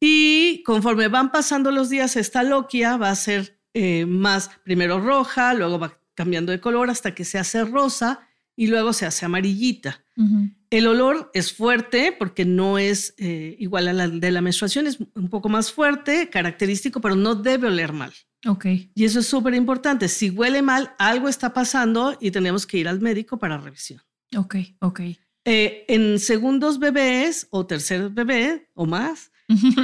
y 0.00 0.64
conforme 0.64 1.06
van 1.06 1.30
pasando 1.30 1.70
los 1.70 1.88
días, 1.90 2.16
esta 2.16 2.42
loquia 2.42 2.96
va 2.96 3.10
a 3.10 3.14
ser 3.14 3.60
eh, 3.72 4.04
más, 4.04 4.50
primero 4.64 5.00
roja, 5.00 5.54
luego 5.54 5.78
va 5.78 5.98
cambiando 6.14 6.50
de 6.50 6.60
color 6.60 6.90
hasta 6.90 7.14
que 7.14 7.24
se 7.24 7.38
hace 7.38 7.64
rosa 7.64 8.26
y 8.56 8.66
luego 8.66 8.92
se 8.92 9.06
hace 9.06 9.24
amarillita. 9.24 10.04
El 10.70 10.86
olor 10.88 11.30
es 11.34 11.52
fuerte 11.52 12.14
porque 12.18 12.44
no 12.44 12.78
es 12.78 13.14
eh, 13.16 13.56
igual 13.60 13.88
a 13.88 13.92
la 13.92 14.08
de 14.08 14.30
la 14.30 14.40
menstruación, 14.40 14.86
es 14.86 14.98
un 15.14 15.28
poco 15.30 15.48
más 15.48 15.72
fuerte, 15.72 16.28
característico, 16.30 17.00
pero 17.00 17.14
no 17.14 17.36
debe 17.36 17.68
oler 17.68 17.92
mal. 17.92 18.12
Ok. 18.46 18.66
Y 18.94 19.04
eso 19.04 19.20
es 19.20 19.26
súper 19.26 19.54
importante. 19.54 20.08
Si 20.08 20.30
huele 20.30 20.62
mal, 20.62 20.94
algo 20.98 21.28
está 21.28 21.52
pasando 21.52 22.16
y 22.20 22.30
tenemos 22.30 22.66
que 22.66 22.78
ir 22.78 22.88
al 22.88 23.00
médico 23.00 23.38
para 23.38 23.58
revisión. 23.58 24.02
Ok, 24.36 24.56
ok. 24.80 25.00
Eh, 25.44 25.84
en 25.88 26.18
segundos 26.18 26.78
bebés 26.78 27.46
o 27.50 27.66
tercer 27.66 28.10
bebé 28.10 28.68
o 28.74 28.86
más, 28.86 29.30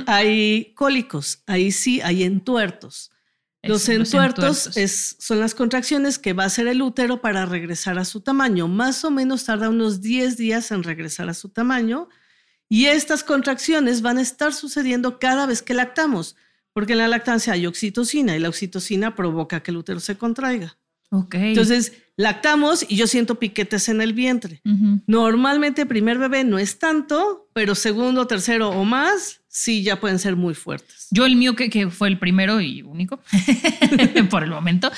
hay 0.07 0.73
cólicos, 0.75 1.43
ahí 1.47 1.73
sí 1.73 2.01
hay 2.01 2.23
entuertos. 2.23 3.11
Los 3.63 3.89
Eso, 3.89 3.93
entuertos, 3.93 4.77
Es, 4.77 5.17
son 5.19 5.41
las 5.41 5.55
contracciones 5.55 6.19
que 6.19 6.33
va 6.33 6.45
a 6.45 6.47
hacer 6.47 6.69
el 6.69 6.81
útero 6.81 7.21
para 7.21 7.45
regresar 7.45 7.99
a 7.99 8.05
su 8.05 8.21
tamaño. 8.21 8.69
Más 8.69 9.05
o 9.05 9.11
menos 9.11 9.45
tarda 9.45 9.69
unos 9.69 10.01
10 10.01 10.37
días 10.37 10.71
en 10.71 10.85
regresar 10.85 11.29
a 11.29 11.35
su 11.35 11.49
tamaño. 11.49 12.09
Y 12.69 12.87
estas 12.87 13.25
contracciones 13.25 14.01
van 14.01 14.19
a 14.19 14.23
estar 14.23 14.55
sucediendo 14.55 15.19
cada 15.19 15.47
vez 15.47 15.63
que 15.63 15.75
lactamos, 15.75 16.37
porque 16.79 16.93
en 16.93 17.01
la 17.01 17.09
lactancia 17.09 17.55
hay 17.55 17.67
oxitocina 17.67 18.37
y 18.37 18.39
la 18.39 18.49
oxitocina 18.49 19.17
provoca 19.17 19.65
que 19.65 19.73
el 19.73 19.79
útero 19.79 19.99
se 19.99 20.17
contraiga. 20.17 20.79
Ok. 21.11 21.35
Entonces, 21.35 21.93
lactamos 22.17 22.87
y 22.89 22.95
yo 22.95 23.09
siento 23.09 23.41
piquetes 23.41 23.89
en 23.89 24.01
el 24.01 24.13
vientre. 24.13 24.63
Normalmente 25.09 25.87
primer 25.87 26.19
bebé 26.19 26.45
no 26.45 26.57
es 26.57 26.79
tanto, 26.79 27.51
pero 27.53 27.75
segundo, 27.75 28.29
tercero 28.29 28.71
o 28.71 28.85
más, 28.85 29.41
sí 29.49 29.83
ya 29.83 29.99
pueden 29.99 30.21
ser 30.21 30.37
muy 30.37 30.55
fuertes. 30.55 31.09
Yo 31.11 31.27
el 31.27 31.35
mío, 31.35 31.57
que, 31.57 31.69
que 31.69 31.91
fue 31.91 32.07
el 32.07 32.21
primero 32.21 32.61
y 32.61 32.83
único 32.83 33.19
por 34.31 34.45
el 34.45 34.51
momento, 34.51 34.93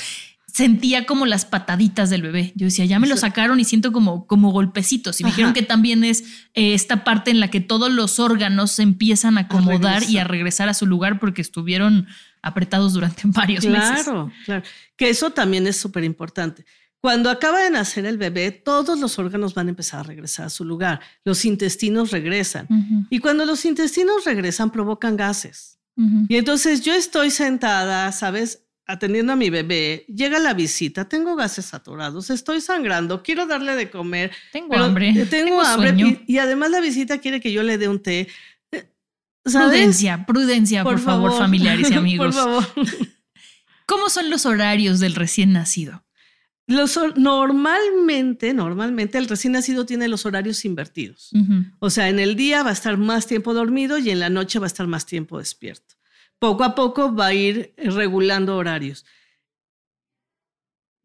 sentía 0.53 1.07
como 1.07 1.27
las 1.27 1.45
pataditas 1.45 2.11
del 2.11 2.23
bebé. 2.23 2.53
Yo 2.55 2.67
decía, 2.67 2.85
ya 2.85 2.99
me 2.99 3.09
lo 3.09 3.17
sacaron 3.17 3.61
y 3.61 3.65
siento 3.65 3.93
como, 3.93 4.27
como 4.27 4.51
golpecitos. 4.53 5.21
Y 5.21 5.25
me 5.25 5.31
dijeron 5.31 5.53
que 5.53 5.63
también 5.63 6.05
es 6.05 6.25
eh, 6.55 6.75
esta 6.75 7.05
parte 7.05 7.31
en 7.31 7.41
la 7.41 7.49
que 7.49 7.61
todos 7.61 7.93
los 7.93 8.19
órganos 8.19 8.73
se 8.73 8.83
empiezan 8.83 9.39
a 9.39 9.43
acomodar 9.43 10.03
y 10.05 10.19
a 10.19 10.25
regresar. 10.25 10.69
a 10.69 10.75
su 10.75 10.87
lugar 10.87 11.19
porque 11.21 11.43
estuvieron 11.43 12.07
apretados 12.43 12.93
durante 12.95 13.23
varios 13.27 13.65
meses. 13.67 14.05
Claro, 14.05 14.33
claro. 14.45 14.63
Que 14.97 15.11
eso 15.11 15.31
también 15.31 15.67
es 15.67 15.77
súper 15.77 16.05
importante. 16.05 16.65
Cuando 17.01 17.31
acaba 17.31 17.63
de 17.63 17.71
nacer 17.71 18.05
el 18.05 18.19
bebé, 18.19 18.51
todos 18.51 18.99
los 18.99 19.19
órganos 19.19 19.55
van 19.55 19.69
a 19.69 19.71
empezar 19.71 20.01
a 20.01 20.03
regresar 20.03 20.47
a 20.47 20.51
su 20.51 20.65
lugar. 20.65 21.01
Los 21.25 21.47
intestinos 21.47 22.11
regresan. 22.11 22.69
Y 23.09 23.21
cuando 23.21 23.47
los 23.47 23.65
intestinos 23.65 24.25
regresan, 24.27 24.71
provocan 24.71 25.17
gases. 25.17 25.79
Y 26.29 26.37
entonces 26.37 26.83
yo 26.83 26.95
estoy 26.95 27.31
sentada, 27.31 28.11
¿sabes? 28.13 28.65
Atendiendo 28.91 29.33
a 29.33 29.37
mi 29.37 29.51
bebé, 29.51 30.05
llega 30.09 30.41
la 30.41 30.53
visita, 30.53 31.09
tengo 31.09 31.37
gases 31.37 31.73
atorados, 31.75 32.29
estoy 32.29 32.61
sangrando, 32.61 33.23
quiero 33.23 33.47
darle 33.47 33.77
de 33.77 33.89
comer. 33.89 34.33
Tengo 34.53 34.77
hambre. 34.77 35.13
Tengo, 35.31 35.31
Tengo 35.31 35.61
hambre. 35.63 35.91
sueño. 35.91 36.07
Y, 36.27 36.35
y 36.35 36.39
además 36.39 36.71
la 36.71 36.81
visita 36.81 37.19
quiere 37.19 37.41
que 37.41 37.53
yo 37.53 37.63
le 37.63 37.79
dé 37.79 37.87
un 37.87 38.03
té. 38.03 38.27
Eh, 38.73 38.91
¿Sabes? 39.45 39.69
Prudencia, 39.69 40.27
prudencia, 40.27 40.83
por, 40.83 40.99
favor, 40.99 41.39
familiares 41.39 41.89
y 41.89 41.95
amigos. 41.95 42.35
por 42.35 42.45
favor. 42.45 42.67
¿Cómo 43.87 44.09
son 44.09 44.29
los 44.29 44.45
horarios 44.45 44.99
del 44.99 45.15
recién 45.15 45.53
nacido? 45.53 46.05
Los, 46.67 46.99
normalmente, 47.17 48.55
normalmente 48.55 49.19
el 49.19 49.29
recién 49.29 49.53
nacido 49.53 49.87
tiene 49.87 50.09
los 50.09 50.27
horarios 50.27 50.65
invertidos. 50.65 51.31
O 51.81 51.91
sea, 51.91 52.09
en 52.09 52.19
el 52.21 52.37
día 52.37 52.63
va 52.63 52.71
a 52.71 52.73
estar 52.73 52.97
más 52.97 53.27
tiempo 53.27 53.55
dormido 53.55 53.99
y 53.99 54.11
en 54.11 54.21
la 54.21 54.31
noche 54.31 54.59
va 54.59 54.67
a 54.67 54.69
estar 54.69 54.87
más 54.87 55.07
tiempo 55.07 55.39
despierto. 55.39 55.97
Poco 56.41 56.65
a 56.65 56.75
poco 56.75 57.15
va 57.15 57.27
a 57.27 57.35
ir 57.35 57.73
regulando 57.77 58.57
horarios. 58.57 59.07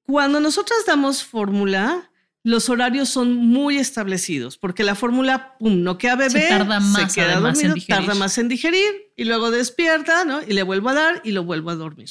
Cuando 0.08 0.40
nosotras 0.40 0.80
damos 0.88 1.24
fórmula, 1.24 2.10
los 2.44 2.70
horarios 2.70 3.10
son 3.10 3.36
muy 3.36 3.78
establecidos, 3.78 4.58
porque 4.58 4.84
la 4.84 4.96
fórmula, 4.96 5.58
pum, 5.58 5.84
no 5.84 5.98
queda 5.98 6.16
bebé, 6.16 6.42
Se 6.42 6.48
tarda 6.48 6.80
más, 6.80 7.14
queda 7.14 7.40
dormido, 7.40 7.76
tarda 7.88 8.16
más 8.16 8.38
en 8.38 8.48
digerir 8.48 9.12
y 9.16 9.26
luego 9.26 9.52
despierta, 9.52 10.26
¿no? 10.26 10.42
Y 10.42 10.54
le 10.54 10.64
vuelvo 10.64 10.90
a 10.90 10.94
dar 10.94 11.22
y 11.24 11.32
lo 11.32 11.44
vuelvo 11.44 11.72
a 11.72 11.76
dormir. 11.76 12.10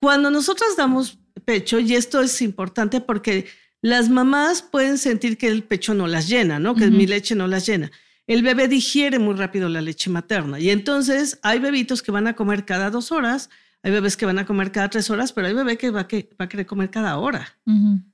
Cuando 0.00 0.30
nosotras 0.30 0.76
damos 0.76 1.18
pecho, 1.44 1.78
y 1.78 1.94
esto 1.94 2.20
es 2.20 2.42
importante 2.42 3.00
porque 3.00 3.46
las 3.80 4.08
mamás 4.08 4.62
pueden 4.62 4.98
sentir 4.98 5.38
que 5.38 5.46
el 5.48 5.62
pecho 5.62 5.94
no 5.94 6.06
las 6.06 6.28
llena, 6.28 6.58
¿no? 6.58 6.74
Que 6.74 6.88
mi 6.88 7.06
leche 7.06 7.34
no 7.34 7.46
las 7.46 7.64
llena. 7.64 7.90
El 8.26 8.42
bebé 8.42 8.68
digiere 8.68 9.18
muy 9.18 9.34
rápido 9.34 9.68
la 9.68 9.80
leche 9.80 10.08
materna 10.10 10.60
y 10.60 10.70
entonces 10.70 11.38
hay 11.42 11.58
bebitos 11.58 12.02
que 12.02 12.12
van 12.12 12.26
a 12.26 12.34
comer 12.34 12.64
cada 12.64 12.90
dos 12.90 13.10
horas, 13.10 13.50
hay 13.82 13.90
bebés 13.90 14.16
que 14.16 14.26
van 14.26 14.38
a 14.38 14.46
comer 14.46 14.70
cada 14.70 14.88
tres 14.88 15.10
horas, 15.10 15.32
pero 15.32 15.48
hay 15.48 15.54
bebé 15.54 15.76
que 15.76 15.90
va, 15.90 16.06
que 16.06 16.30
va 16.40 16.44
a 16.44 16.48
querer 16.48 16.66
comer 16.66 16.90
cada 16.90 17.18
hora. 17.18 17.58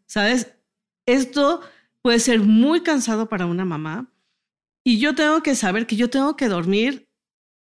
¿Sabes? 0.07 0.55
Esto 1.07 1.61
puede 2.01 2.21
ser 2.21 2.40
muy 2.40 2.83
cansado 2.83 3.29
para 3.29 3.47
una 3.47 3.64
mamá 3.64 4.11
y 4.85 4.99
yo 4.99 5.14
tengo 5.14 5.42
que 5.42 5.55
saber 5.55 5.87
que 5.87 5.97
yo 5.97 6.09
tengo 6.09 6.37
que 6.37 6.49
dormir 6.49 7.11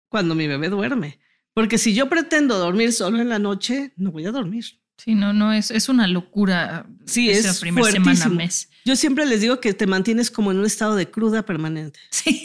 cuando 0.09 0.33
mi 0.33 0.47
bebé 0.47 0.69
duerme. 0.69 1.19
Porque 1.53 1.77
si 1.77 1.93
yo 1.93 2.09
pretendo 2.09 2.57
dormir 2.57 2.93
solo 2.93 3.19
en 3.19 3.29
la 3.29 3.37
noche, 3.37 3.93
no 3.95 4.11
voy 4.11 4.25
a 4.25 4.31
dormir. 4.31 4.65
Sí, 4.97 5.15
no, 5.15 5.33
no, 5.33 5.51
es, 5.51 5.71
es 5.71 5.89
una 5.89 6.07
locura. 6.07 6.85
Sí, 7.05 7.29
esa 7.29 7.49
es 7.49 7.59
primera 7.59 7.91
semana, 7.91 8.29
mes. 8.29 8.69
Yo 8.85 8.95
siempre 8.95 9.25
les 9.25 9.41
digo 9.41 9.59
que 9.59 9.73
te 9.73 9.87
mantienes 9.87 10.29
como 10.29 10.51
en 10.51 10.59
un 10.59 10.65
estado 10.65 10.95
de 10.95 11.09
cruda 11.09 11.45
permanente. 11.45 11.99
Sí. 12.11 12.41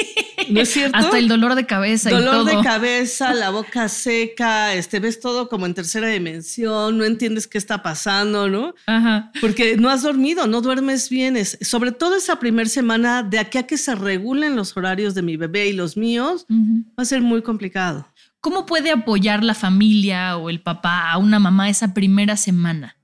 ¿No 0.51 0.61
es 0.61 0.71
cierto? 0.71 0.97
Hasta 0.97 1.19
el 1.19 1.29
dolor 1.29 1.57
de 1.57 1.67
cabeza 1.67 2.11
y 2.11 2.15
Dolor 2.15 2.33
todo. 2.33 2.45
de 2.47 2.63
cabeza, 2.63 3.35
la 3.35 3.51
boca 3.51 3.89
seca, 3.89 4.73
este, 4.73 4.99
ves 4.99 5.21
todo 5.21 5.49
como 5.49 5.67
en 5.67 5.75
tercera 5.75 6.09
dimensión, 6.09 6.97
no 6.97 7.05
entiendes 7.05 7.47
qué 7.47 7.59
está 7.59 7.83
pasando, 7.83 8.49
¿no? 8.49 8.75
Ajá. 8.87 9.31
Porque 9.43 9.77
no 9.77 9.91
has 9.91 10.03
dormido, 10.03 10.47
no 10.47 10.63
duermes 10.63 11.11
bien. 11.11 11.37
Es, 11.37 11.59
sobre 11.61 11.93
todo 11.93 12.17
esa 12.17 12.39
primera 12.39 12.69
semana, 12.69 13.23
de 13.23 13.39
aquí 13.41 13.59
a 13.59 13.67
que 13.67 13.77
se 13.77 13.95
regulen 13.95 14.57
los 14.57 14.75
horarios 14.77 15.15
de 15.15 15.23
mi 15.23 15.37
bebé 15.37 15.67
y 15.69 15.73
los 15.73 15.97
míos, 15.99 16.47
va 16.49 17.03
a 17.03 17.05
ser 17.05 17.21
muy 17.21 17.43
complicado. 17.43 18.07
¿Cómo 18.41 18.67
puede 18.67 18.91
apoyar 18.91 19.43
la 19.43 19.55
familia 19.55 20.37
o 20.37 20.49
el 20.51 20.61
papá 20.63 21.11
a 21.11 21.19
una 21.19 21.39
mamá 21.39 21.69
esa 21.69 21.93
primera 21.95 22.37
semana? 22.37 22.97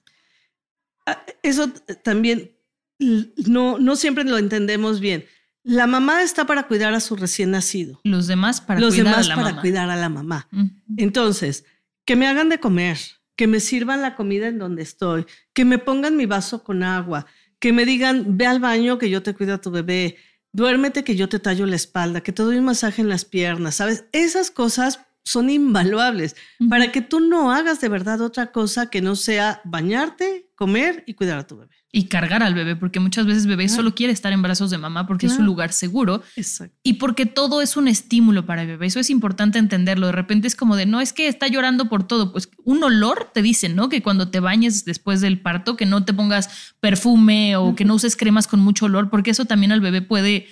Ah, 1.06 1.24
Eso 1.42 1.68
también 2.02 2.52
no, 2.98 3.78
no 3.78 3.96
siempre 3.96 4.24
lo 4.24 4.38
entendemos 4.38 5.00
bien. 5.00 5.26
La 5.62 5.86
mamá 5.86 6.22
está 6.22 6.46
para 6.46 6.66
cuidar 6.66 6.94
a 6.94 7.00
su 7.00 7.16
recién 7.16 7.50
nacido. 7.50 8.00
Los 8.04 8.26
demás 8.26 8.60
para 8.60 8.80
los 8.80 8.94
cuidar 8.94 9.12
demás 9.14 9.26
a 9.26 9.28
la 9.30 9.34
para 9.34 9.48
mamá. 9.50 9.60
cuidar 9.60 9.90
a 9.90 9.96
la 9.96 10.08
mamá. 10.08 10.48
Entonces, 10.96 11.64
que 12.04 12.16
me 12.16 12.26
hagan 12.28 12.48
de 12.50 12.60
comer, 12.60 12.98
que 13.34 13.46
me 13.46 13.60
sirvan 13.60 14.02
la 14.02 14.14
comida 14.14 14.46
en 14.48 14.58
donde 14.58 14.82
estoy, 14.82 15.26
que 15.54 15.64
me 15.64 15.78
pongan 15.78 16.16
mi 16.16 16.26
vaso 16.26 16.62
con 16.62 16.82
agua, 16.82 17.26
que 17.58 17.72
me 17.72 17.86
digan, 17.86 18.36
ve 18.36 18.46
al 18.46 18.60
baño 18.60 18.98
que 18.98 19.08
yo 19.08 19.22
te 19.22 19.34
cuido 19.34 19.54
a 19.54 19.60
tu 19.60 19.70
bebé, 19.70 20.16
duérmete 20.52 21.02
que 21.02 21.16
yo 21.16 21.28
te 21.30 21.38
tallo 21.38 21.64
la 21.66 21.76
espalda, 21.76 22.20
que 22.20 22.32
te 22.32 22.42
doy 22.42 22.58
un 22.58 22.64
masaje 22.66 23.00
en 23.00 23.08
las 23.08 23.24
piernas, 23.24 23.76
¿sabes? 23.76 24.04
Esas 24.12 24.50
cosas 24.50 25.00
son 25.24 25.48
invaluables 25.50 26.36
para 26.68 26.92
que 26.92 27.00
tú 27.00 27.18
no 27.20 27.50
hagas 27.50 27.80
de 27.80 27.88
verdad 27.88 28.20
otra 28.20 28.52
cosa 28.52 28.90
que 28.90 29.00
no 29.00 29.16
sea 29.16 29.60
bañarte, 29.64 30.50
comer 30.54 31.02
y 31.06 31.14
cuidar 31.14 31.38
a 31.38 31.46
tu 31.46 31.56
bebé. 31.56 31.70
Y 31.96 32.08
cargar 32.08 32.42
al 32.42 32.54
bebé, 32.54 32.74
porque 32.74 32.98
muchas 32.98 33.24
veces 33.24 33.46
bebé 33.46 33.66
Claro. 33.66 33.76
solo 33.76 33.94
quiere 33.94 34.12
estar 34.12 34.32
en 34.32 34.42
brazos 34.42 34.70
de 34.70 34.78
mamá 34.78 35.06
porque 35.06 35.26
es 35.26 35.32
su 35.32 35.36
Claro. 35.38 35.46
lugar 35.52 35.72
seguro 35.72 36.22
Exacto. 36.34 36.76
y 36.82 36.94
porque 36.94 37.24
todo 37.24 37.62
es 37.62 37.76
un 37.76 37.86
estímulo 37.88 38.44
para 38.46 38.62
el 38.62 38.68
bebé. 38.68 38.86
Eso 38.86 38.98
es 39.00 39.10
importante 39.10 39.58
entenderlo. 39.60 40.06
De 40.06 40.12
repente 40.12 40.48
es 40.48 40.56
como 40.56 40.74
de, 40.76 40.86
no, 40.86 41.00
es 41.00 41.12
que 41.12 41.28
está 41.28 41.46
llorando 41.46 41.88
por 41.88 42.06
todo. 42.06 42.32
Pues 42.32 42.48
un 42.64 42.82
olor 42.82 43.30
te 43.32 43.42
dicen, 43.42 43.76
¿no? 43.76 43.88
Que 43.88 44.02
cuando 44.02 44.28
te 44.28 44.40
bañes 44.40 44.84
después 44.84 45.20
del 45.20 45.40
parto, 45.40 45.76
que 45.76 45.86
no 45.86 46.04
te 46.04 46.12
pongas 46.12 46.74
perfume 46.80 47.56
o 47.56 47.74
que 47.76 47.84
no 47.84 47.94
uses 47.94 48.16
cremas 48.16 48.46
con 48.48 48.60
mucho 48.60 48.86
olor, 48.86 49.08
porque 49.08 49.30
eso 49.30 49.44
también 49.44 49.70
al 49.72 49.80
bebé 49.80 50.02
puede, 50.02 50.48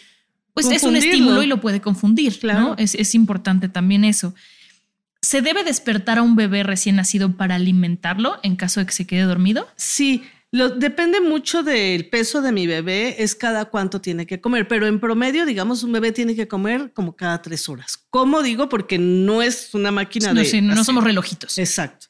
pues 0.54 0.70
es 0.70 0.84
un 0.84 0.94
estímulo 0.96 1.42
y 1.42 1.46
lo 1.46 1.60
puede 1.60 1.80
confundir, 1.80 2.38
Claro. 2.38 2.60
¿no? 2.60 2.74
Es, 2.78 2.94
es 2.94 3.14
importante 3.16 3.68
también 3.68 4.04
eso. 4.04 4.32
¿Se 5.22 5.40
debe 5.40 5.62
despertar 5.64 6.18
a 6.18 6.22
un 6.22 6.34
bebé 6.36 6.64
recién 6.64 6.96
nacido 6.96 7.36
para 7.36 7.54
alimentarlo 7.54 8.38
en 8.42 8.56
caso 8.56 8.80
de 8.80 8.86
que 8.86 8.92
se 8.92 9.06
quede 9.06 9.22
dormido? 9.22 9.68
Sí, 9.76 10.24
lo, 10.50 10.68
depende 10.68 11.20
mucho 11.20 11.62
del 11.62 12.08
peso 12.10 12.42
de 12.42 12.52
mi 12.52 12.66
bebé, 12.66 13.22
es 13.22 13.34
cada 13.34 13.66
cuánto 13.66 14.00
tiene 14.00 14.26
que 14.26 14.40
comer, 14.40 14.66
pero 14.68 14.86
en 14.86 15.00
promedio, 15.00 15.46
digamos, 15.46 15.82
un 15.84 15.92
bebé 15.92 16.12
tiene 16.12 16.34
que 16.34 16.48
comer 16.48 16.92
como 16.92 17.16
cada 17.16 17.40
tres 17.40 17.68
horas. 17.68 18.04
¿Cómo 18.10 18.42
digo? 18.42 18.68
Porque 18.68 18.98
no 18.98 19.40
es 19.42 19.72
una 19.74 19.90
máquina 19.92 20.32
No, 20.34 20.40
de... 20.40 20.44
sí, 20.46 20.60
no 20.60 20.74
así. 20.74 20.84
somos 20.84 21.04
relojitos. 21.04 21.56
Exacto. 21.56 22.08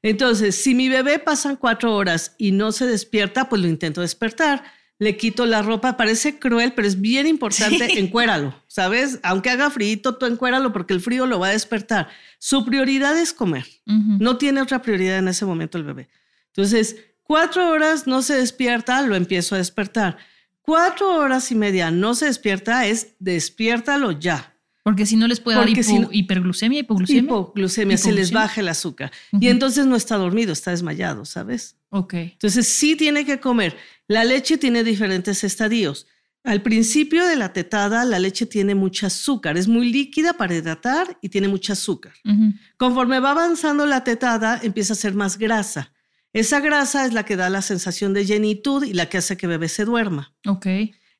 Entonces, 0.00 0.54
si 0.54 0.74
mi 0.74 0.88
bebé 0.88 1.18
pasan 1.18 1.56
cuatro 1.56 1.94
horas 1.94 2.34
y 2.38 2.52
no 2.52 2.72
se 2.72 2.86
despierta, 2.86 3.48
pues 3.48 3.60
lo 3.60 3.68
intento 3.68 4.00
despertar. 4.00 4.64
Le 5.02 5.16
quito 5.16 5.46
la 5.46 5.62
ropa, 5.62 5.96
parece 5.96 6.38
cruel, 6.38 6.74
pero 6.74 6.86
es 6.86 7.00
bien 7.00 7.26
importante, 7.26 7.88
Sí. 7.88 7.98
encuéralo, 7.98 8.54
¿sabes? 8.68 9.18
Aunque 9.22 9.50
haga 9.50 9.68
frío, 9.70 10.00
tú 10.00 10.24
encuéralo 10.26 10.72
porque 10.72 10.94
el 10.94 11.00
frío 11.00 11.26
lo 11.26 11.40
va 11.40 11.48
a 11.48 11.50
despertar. 11.50 12.08
Su 12.38 12.64
prioridad 12.64 13.18
es 13.18 13.32
comer. 13.32 13.64
Ujú. 13.86 14.18
No 14.20 14.36
tiene 14.38 14.60
otra 14.62 14.80
prioridad 14.82 15.18
en 15.18 15.28
ese 15.28 15.44
momento 15.44 15.76
el 15.78 15.84
bebé. 15.84 16.08
Entonces, 16.48 16.96
cuatro 17.24 17.68
horas 17.70 18.06
no 18.06 18.22
se 18.22 18.34
despierta, 18.36 19.02
lo 19.02 19.16
empiezo 19.16 19.54
a 19.54 19.58
despertar. 19.58 20.18
Cuatro 20.60 21.16
horas 21.16 21.50
y 21.50 21.56
media 21.56 21.90
no 21.90 22.14
se 22.14 22.26
despierta, 22.26 22.86
es 22.86 23.14
despiértalo 23.18 24.12
ya. 24.12 24.54
Porque 24.84 25.06
si 25.06 25.14
no 25.16 25.28
les 25.28 25.38
puede 25.40 25.56
dar 25.58 25.64
Porque 25.66 25.80
hipo- 25.80 25.84
si 25.84 25.98
no- 26.00 26.08
hipoglucemia, 26.12 26.80
hipoglucemia. 26.80 27.22
Hipoglucemia, 27.22 27.96
se 27.96 28.10
les 28.12 28.32
baja 28.32 28.60
el 28.60 28.68
azúcar. 28.68 29.12
Ujú. 29.32 29.42
Y 29.44 29.48
entonces 29.48 29.86
no 29.86 29.94
está 29.96 30.16
dormido, 30.16 30.52
está 30.52 30.70
desmayado, 30.72 31.24
¿sabes? 31.24 31.76
ok. 31.94 32.14
Entonces 32.14 32.66
sí 32.68 32.96
tiene 32.96 33.24
que 33.26 33.38
comer. 33.38 33.76
La 34.12 34.24
leche 34.24 34.58
tiene 34.58 34.84
diferentes 34.84 35.42
estadios. 35.42 36.06
Al 36.44 36.60
principio 36.60 37.24
de 37.24 37.36
la 37.36 37.54
tetada, 37.54 38.04
la 38.04 38.18
leche 38.18 38.44
tiene 38.44 38.74
mucho 38.74 39.06
azúcar, 39.06 39.56
es 39.56 39.68
muy 39.68 39.90
líquida 39.90 40.34
para 40.34 40.54
hidratar 40.54 41.18
y 41.22 41.30
tiene 41.30 41.48
mucho 41.48 41.72
azúcar. 41.72 42.12
Conforme 42.76 43.20
va 43.20 43.30
avanzando 43.30 43.86
la 43.86 44.04
tetada, 44.04 44.60
empieza 44.62 44.92
a 44.92 44.96
ser 44.96 45.14
más 45.14 45.38
grasa. 45.38 45.94
Esa 46.34 46.60
grasa 46.60 47.06
es 47.06 47.14
la 47.14 47.24
que 47.24 47.36
da 47.36 47.48
la 47.48 47.62
sensación 47.62 48.12
de 48.12 48.26
llenitud 48.26 48.84
y 48.84 48.92
la 48.92 49.08
que 49.08 49.18
hace 49.18 49.36
que 49.36 49.46
bebé 49.46 49.68
se 49.68 49.86
duerma. 49.86 50.34
Ok. 50.46 50.66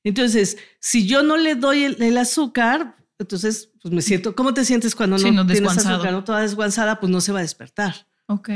Entonces, 0.05 0.59
si 0.78 1.07
yo 1.07 1.22
no 1.22 1.38
le 1.38 1.55
doy 1.55 1.85
el, 1.85 2.02
el 2.02 2.18
azúcar, 2.18 2.96
entonces 3.18 3.70
pues 3.81 3.94
me 3.94 4.02
siento, 4.02 4.35
¿cómo 4.35 4.52
te 4.52 4.66
sientes 4.66 4.94
cuando 4.94 5.18
Sí, 5.18 5.31
no, 5.31 5.44
no, 5.44 5.46
tienes 5.46 5.78
azúcar, 5.78 6.12
no 6.12 6.24
toda 6.24 6.42
desguanzada? 6.42 7.00
Pues 7.00 7.11
no 7.11 7.22
se 7.22 7.33
va 7.33 7.38
a 7.38 7.42
despertar. 7.42 8.07
Ok. 8.26 8.50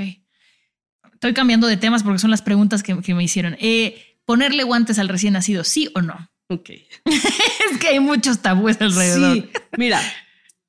Estoy 1.13 1.33
cambiando 1.33 1.67
de 1.67 1.79
temas 1.79 2.03
porque 2.03 2.19
son 2.19 2.31
las 2.31 2.43
preguntas 2.43 2.83
que, 2.83 3.01
que 3.01 3.15
me 3.15 3.25
hicieron. 3.25 3.57
Eh, 3.61 4.06
¿Ponerle 4.27 4.65
guantes 4.65 4.99
al 4.99 5.09
recién 5.09 5.33
nacido, 5.33 5.65
sí 5.65 5.89
o 5.95 6.03
no? 6.03 6.31
Ok. 6.49 6.71
es 6.71 7.79
que 7.81 7.89
hay 7.89 7.99
muchos 7.99 8.41
tabúes 8.41 8.81
alrededor. 8.81 9.35
Sí, 9.37 9.49
mira, 9.79 10.01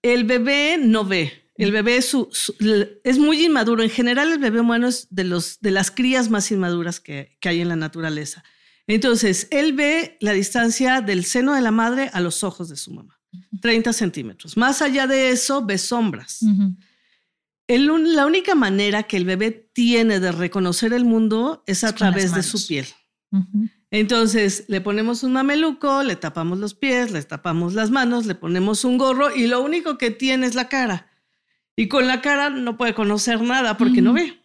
el 0.01 0.23
bebé 0.23 0.79
no 0.81 1.05
ve. 1.05 1.43
El 1.55 1.71
bebé 1.71 1.97
es, 1.97 2.07
su- 2.09 2.29
su- 2.31 2.55
es 3.03 3.19
muy 3.19 3.45
inmaduro. 3.45 3.83
En 3.83 3.91
general, 3.91 4.31
el 4.31 4.39
bebé 4.39 4.59
humano 4.61 4.87
es 4.87 5.07
de, 5.11 5.23
los, 5.23 5.59
de 5.59 5.69
las 5.69 5.91
crías 5.91 6.29
más 6.31 6.49
inmaduras 6.51 6.99
que, 6.99 7.37
que 7.39 7.49
hay 7.49 7.61
en 7.61 7.67
la 7.67 7.75
naturaleza. 7.75 8.43
Entonces, 8.87 9.47
él 9.51 9.73
ve 9.73 10.17
la 10.19 10.31
distancia 10.33 11.01
del 11.01 11.25
seno 11.25 11.53
de 11.53 11.61
la 11.61 11.69
madre 11.71 12.09
a 12.13 12.21
los 12.21 12.43
ojos 12.43 12.69
de 12.69 12.75
su 12.75 12.91
mamá, 12.93 13.19
30 13.61 13.93
centímetros. 13.93 14.57
Más 14.57 14.81
allá 14.81 15.05
de 15.05 15.29
eso, 15.29 15.63
ve 15.65 15.77
sombras. 15.77 16.39
El 17.67 18.15
la 18.15 18.25
única 18.25 18.55
manera 18.55 19.03
que 19.03 19.17
el 19.17 19.25
bebé 19.25 19.51
tiene 19.51 20.19
de 20.19 20.31
reconocer 20.31 20.93
el 20.93 21.05
mundo 21.05 21.63
es 21.67 21.83
a 21.83 21.89
Es 21.89 21.95
través 21.95 22.33
de 22.33 22.41
su 22.43 22.65
piel. 22.67 22.87
Entonces 23.91 24.65
le 24.67 24.81
ponemos 24.81 25.23
un 25.23 25.33
mameluco, 25.33 26.03
le 26.03 26.15
tapamos 26.15 26.59
los 26.59 26.73
pies, 26.73 27.11
le 27.11 27.21
tapamos 27.23 27.73
las 27.73 27.89
manos, 27.91 28.25
le 28.25 28.35
ponemos 28.35 28.83
un 28.83 28.97
gorro 28.97 29.35
y 29.35 29.47
lo 29.47 29.61
único 29.61 29.97
que 29.97 30.11
tiene 30.11 30.45
es 30.47 30.55
la 30.55 30.69
cara. 30.69 31.07
Y 31.75 31.87
con 31.87 32.07
la 32.07 32.21
cara 32.21 32.49
no 32.49 32.75
puede 32.77 32.93
conocer 32.93 33.41
nada 33.41 33.77
porque 33.77 34.01
no 34.01 34.13
ve. 34.13 34.41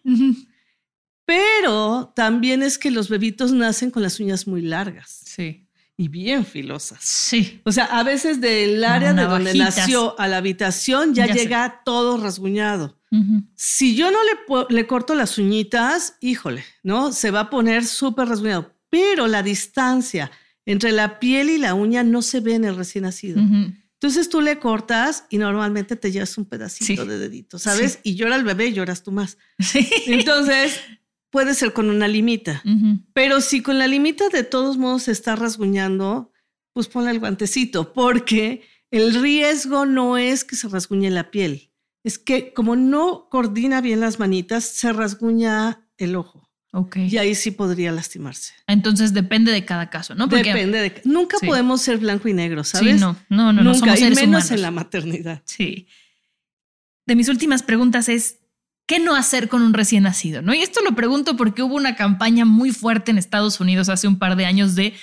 Pero 1.25 2.11
también 2.15 2.63
es 2.63 2.77
que 2.77 2.91
los 2.91 3.09
bebitos 3.09 3.51
nacen 3.53 3.91
con 3.91 4.03
las 4.03 4.19
uñas 4.19 4.45
muy 4.45 4.61
largas 4.61 5.23
Sí. 5.25 5.62
Y 5.97 6.07
bien 6.07 6.45
filosas. 6.45 6.99
Sí. 7.03 7.61
O 7.65 7.71
sea, 7.71 7.85
a 7.85 8.03
veces 8.03 8.41
del 8.41 8.83
área 8.83 9.13
de 9.13 9.23
donde 9.23 9.53
nació 9.53 10.19
a 10.19 10.27
la 10.27 10.37
habitación 10.37 11.13
ya, 11.13 11.27
Ya 11.27 11.33
sé. 11.33 11.39
llega 11.41 11.81
todo 11.85 12.17
rasguñado. 12.17 12.99
Ujú. 13.11 13.43
Si 13.55 13.95
yo 13.95 14.09
no 14.11 14.17
le, 14.23 14.75
le 14.75 14.87
corto 14.87 15.13
las 15.15 15.37
uñitas, 15.37 16.17
híjole, 16.19 16.63
¿no? 16.81 17.11
Se 17.11 17.29
va 17.31 17.41
a 17.41 17.49
poner 17.49 17.85
súper 17.85 18.27
rasguñado. 18.27 18.73
Pero 18.89 19.27
la 19.27 19.43
distancia 19.43 20.31
entre 20.65 20.91
la 20.91 21.19
piel 21.19 21.49
y 21.49 21.57
la 21.57 21.73
uña 21.75 22.03
no 22.03 22.21
se 22.21 22.39
ve 22.39 22.55
en 22.55 22.65
el 22.65 22.75
recién 22.75 23.03
nacido. 23.03 23.41
Ujú. 23.41 23.73
Entonces 23.93 24.29
tú 24.29 24.41
le 24.41 24.59
cortas 24.59 25.25
y 25.29 25.37
normalmente 25.37 25.95
te 25.95 26.11
llevas 26.11 26.37
un 26.37 26.45
pedacito 26.45 27.03
Sí. 27.03 27.07
de 27.07 27.17
dedito, 27.19 27.57
¿sabes? 27.59 27.93
Sí. 27.93 28.11
Y 28.11 28.15
llora 28.15 28.35
el 28.35 28.43
bebé 28.43 28.67
y 28.67 28.73
lloras 28.73 29.01
tú 29.03 29.11
más. 29.11 29.37
Sí. 29.59 29.87
Entonces 30.07 30.79
puede 31.33 31.55
ser 31.55 31.73
con 31.73 31.89
una 31.89 32.07
limita. 32.07 32.63
Pero 33.13 33.41
si 33.41 33.61
con 33.61 33.79
la 33.79 33.87
limita 33.87 34.29
de 34.29 34.43
todos 34.43 34.77
modos 34.77 35.03
se 35.03 35.11
está 35.11 35.35
rasguñando, 35.35 36.31
pues 36.73 36.87
ponle 36.87 37.09
el 37.11 37.19
guantecito, 37.19 37.91
porque 37.91 38.61
el 38.91 39.15
riesgo 39.19 39.85
no 39.87 40.17
es 40.17 40.43
que 40.45 40.55
se 40.55 40.67
rasguñe 40.69 41.09
la 41.09 41.31
piel, 41.31 41.71
es 42.03 42.19
que 42.19 42.53
como 42.53 42.75
no 42.75 43.27
coordina 43.31 43.81
bien 43.81 43.99
las 43.99 44.19
manitas, 44.19 44.63
se 44.63 44.93
rasguña 44.93 45.87
el 45.97 46.15
ojo 46.15 46.51
Ok. 46.71 46.97
y 46.97 47.17
ahí 47.17 47.33
sí 47.33 47.49
podría 47.49 47.91
lastimarse. 47.91 48.53
Entonces 48.67 49.11
depende 49.13 49.51
de 49.51 49.65
cada 49.65 49.89
caso, 49.89 50.13
¿no? 50.13 50.29
Porque- 50.29 50.53
Depende 50.53 50.81
de... 50.81 51.01
Nunca 51.05 51.37
Sí. 51.39 51.47
podemos 51.47 51.81
ser 51.81 51.97
blanco 51.97 52.27
y 52.27 52.33
negro, 52.33 52.63
¿sabes? 52.63 52.95
Sí, 52.95 52.99
no, 52.99 53.15
no, 53.29 53.53
no, 53.53 53.63
no 53.63 53.63
Nunca, 53.63 53.79
somos 53.79 53.95
y 53.97 54.03
seres 54.03 54.15
menos 54.19 54.29
humanos. 54.45 54.51
en 54.51 54.61
la 54.61 54.69
maternidad. 54.71 55.41
Sí. 55.45 55.87
De 57.07 57.15
mis 57.15 57.27
últimas 57.29 57.63
preguntas 57.63 58.07
es, 58.09 58.39
¿qué 58.85 58.99
no 58.99 59.15
hacer 59.15 59.49
con 59.49 59.61
un 59.61 59.73
recién 59.73 60.03
nacido? 60.03 60.41
¿No? 60.41 60.53
Y 60.53 60.59
esto 60.59 60.81
lo 60.83 60.95
pregunto 60.95 61.35
porque 61.37 61.63
hubo 61.63 61.75
una 61.75 61.95
campaña 61.95 62.45
muy 62.45 62.71
fuerte 62.71 63.11
en 63.11 63.17
Estados 63.17 63.59
Unidos 63.59 63.89
hace 63.89 64.07
un 64.07 64.19
par 64.19 64.35
de 64.35 64.45
años 64.45 64.75
de 64.75 64.93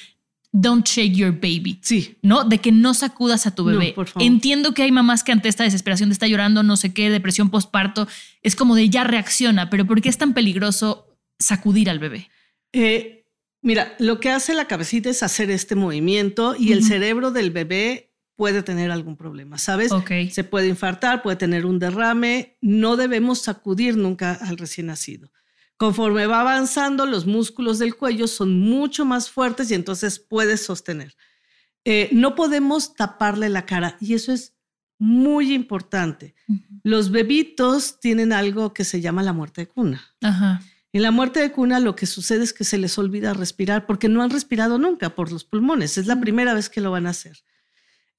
Don't 0.53 0.85
shake 0.87 1.15
your 1.15 1.33
baby. 1.33 1.79
Sí. 1.83 2.17
¿no? 2.23 2.43
De 2.45 2.59
que 2.59 2.73
no 2.73 2.93
sacudas 2.93 3.47
a 3.47 3.55
tu 3.55 3.65
No, 3.65 3.79
bebé. 3.79 3.93
por 3.93 4.09
favor. 4.09 4.27
Entiendo 4.27 4.75
que 4.75 4.83
hay 4.83 4.91
mamás 4.91 5.23
que 5.23 5.31
ante 5.33 5.49
esta 5.49 5.63
desesperación 5.65 6.09
de 6.09 6.15
está 6.15 6.27
llorando, 6.27 6.63
no 6.63 6.77
sé 6.77 6.93
qué, 6.93 7.09
depresión 7.09 7.51
postparto, 7.51 8.09
es 8.43 8.57
como 8.57 8.75
de 8.75 8.89
ya 8.91 9.05
reacciona, 9.05 9.71
pero 9.71 9.87
¿por 9.87 10.01
qué 10.03 10.09
es 10.09 10.19
tan 10.19 10.35
peligroso 10.35 11.17
sacudir 11.39 11.89
al 11.89 12.01
bebé? 12.01 12.29
Eh, 12.73 13.27
mira, 13.63 13.95
lo 14.01 14.19
que 14.19 14.31
hace 14.31 14.55
la 14.55 14.67
cabecita 14.67 15.09
es 15.09 15.23
hacer 15.23 15.51
este 15.53 15.77
movimiento 15.77 16.57
y 16.59 16.73
el 16.73 16.83
cerebro 16.85 17.31
del 17.31 17.51
bebé 17.53 18.10
puede 18.41 18.63
tener 18.63 18.91
algún 18.91 19.19
problema, 19.19 19.59
¿sabes? 19.59 19.93
Se 20.31 20.45
puede 20.45 20.67
infartar, 20.67 21.21
puede 21.21 21.37
tener 21.37 21.67
un 21.67 21.79
derrame. 21.79 22.57
No 22.63 22.97
debemos 22.97 23.43
sacudir 23.43 23.99
nunca 23.99 24.33
al 24.33 24.57
recién 24.57 24.87
nacido. 24.87 25.31
Conforme 25.77 26.25
va 26.25 26.41
avanzando, 26.41 27.05
los 27.05 27.27
músculos 27.27 27.79
del 27.79 27.97
cuello 27.97 28.27
son 28.27 28.59
mucho 28.59 29.05
más 29.05 29.29
fuertes 29.29 29.71
y 29.71 29.75
entonces 29.75 30.19
puedes 30.19 30.65
sostener. 30.65 31.19
Eh, 31.85 32.09
no 32.13 32.35
podemos 32.35 32.95
taparle 32.95 33.51
la 33.51 33.67
cara 33.67 33.99
y 34.01 34.15
eso 34.15 34.33
es 34.33 34.55
muy 34.99 35.53
importante. 35.53 36.35
Los 36.83 37.11
bebitos 37.11 38.01
tienen 38.01 38.33
algo 38.33 38.73
que 38.73 38.85
se 38.85 39.03
llama 39.03 39.23
la 39.23 39.35
muerte 39.35 39.61
de 39.61 39.69
cuna. 39.69 40.03
Ajá. 40.23 40.63
En 40.95 41.03
la 41.03 41.11
muerte 41.11 41.41
de 41.41 41.53
cuna 41.53 41.79
lo 41.79 41.95
que 41.95 42.07
sucede 42.07 42.43
es 42.43 42.55
que 42.55 42.65
se 42.65 42.79
les 42.79 42.97
olvida 42.97 43.35
respirar 43.35 43.85
porque 43.85 44.09
no 44.09 44.23
han 44.23 44.31
respirado 44.31 44.79
nunca 44.79 45.15
por 45.15 45.31
los 45.31 45.45
pulmones. 45.45 45.99
Es 45.99 46.07
la 46.07 46.19
primera 46.19 46.55
vez 46.55 46.71
que 46.71 46.81
lo 46.81 46.91
van 46.91 47.07
a 47.07 47.11
hacer. 47.11 47.45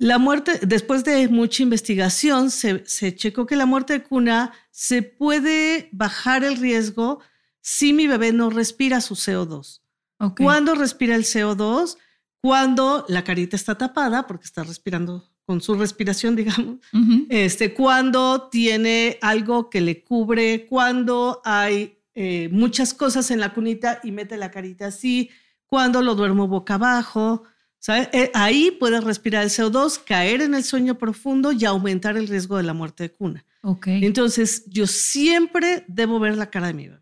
La 0.02 0.18
muerte, 0.18 0.60
después 0.64 1.04
de 1.04 1.28
mucha 1.28 1.62
investigación, 1.62 2.50
se, 2.50 2.84
se 2.88 3.16
checó 3.16 3.46
que 3.46 3.56
la 3.56 3.68
muerte 3.68 3.94
de 3.94 4.04
cuna 4.04 4.52
se 4.72 5.04
puede 5.04 5.90
bajar 5.92 6.44
el 6.44 6.58
riesgo 6.58 7.20
si 7.62 7.94
mi 7.94 8.08
bebé 8.08 8.34
no 8.34 8.50
respira 8.50 9.00
su 9.00 9.14
CO2. 9.14 9.82
Ok. 10.18 10.42
¿Cuándo 10.42 10.74
respira 10.74 11.16
el 11.16 11.24
CO2? 11.24 11.98
Cuando 12.42 13.06
la 13.10 13.24
carita 13.24 13.56
está 13.56 13.78
tapada, 13.78 14.26
porque 14.26 14.46
está 14.46 14.64
respirando 14.64 15.30
con 15.46 15.62
su 15.62 15.76
respiración, 15.76 16.36
digamos. 16.36 16.78
Ujú. 16.92 17.28
Este, 17.30 17.76
cuando 17.76 18.50
tiene 18.50 19.20
algo 19.22 19.70
que 19.70 19.82
le 19.82 20.04
cubre, 20.04 20.66
cuando 20.66 21.44
hay 21.46 22.00
eh, 22.16 22.50
muchas 22.52 22.96
cosas 22.96 23.30
en 23.30 23.40
la 23.40 23.54
cunita 23.54 24.00
y 24.04 24.12
mete 24.12 24.36
la 24.36 24.50
carita 24.50 24.88
así, 24.88 25.30
cuando 25.68 26.02
lo 26.02 26.16
duermo 26.16 26.48
boca 26.48 26.74
abajo, 26.74 27.44
¿sabe? 27.82 28.10
Eh, 28.14 28.32
ahí 28.34 28.72
puede 28.72 29.02
respirar 29.02 29.44
el 29.44 29.50
CO2, 29.50 30.00
caer 30.00 30.42
en 30.42 30.54
el 30.54 30.64
sueño 30.64 30.98
profundo 30.98 31.52
y 31.52 31.66
aumentar 31.66 32.16
el 32.16 32.30
riesgo 32.30 32.56
de 32.56 32.64
la 32.64 32.74
muerte 32.74 33.04
de 33.04 33.12
cuna. 33.12 33.44
Ok. 33.64 33.88
Entonces, 33.88 34.64
yo 34.68 34.88
siempre 34.88 35.84
debo 35.90 36.20
ver 36.20 36.38
la 36.38 36.50
cara 36.50 36.68
de 36.68 36.74
mi 36.74 36.88
bebé, 36.88 37.02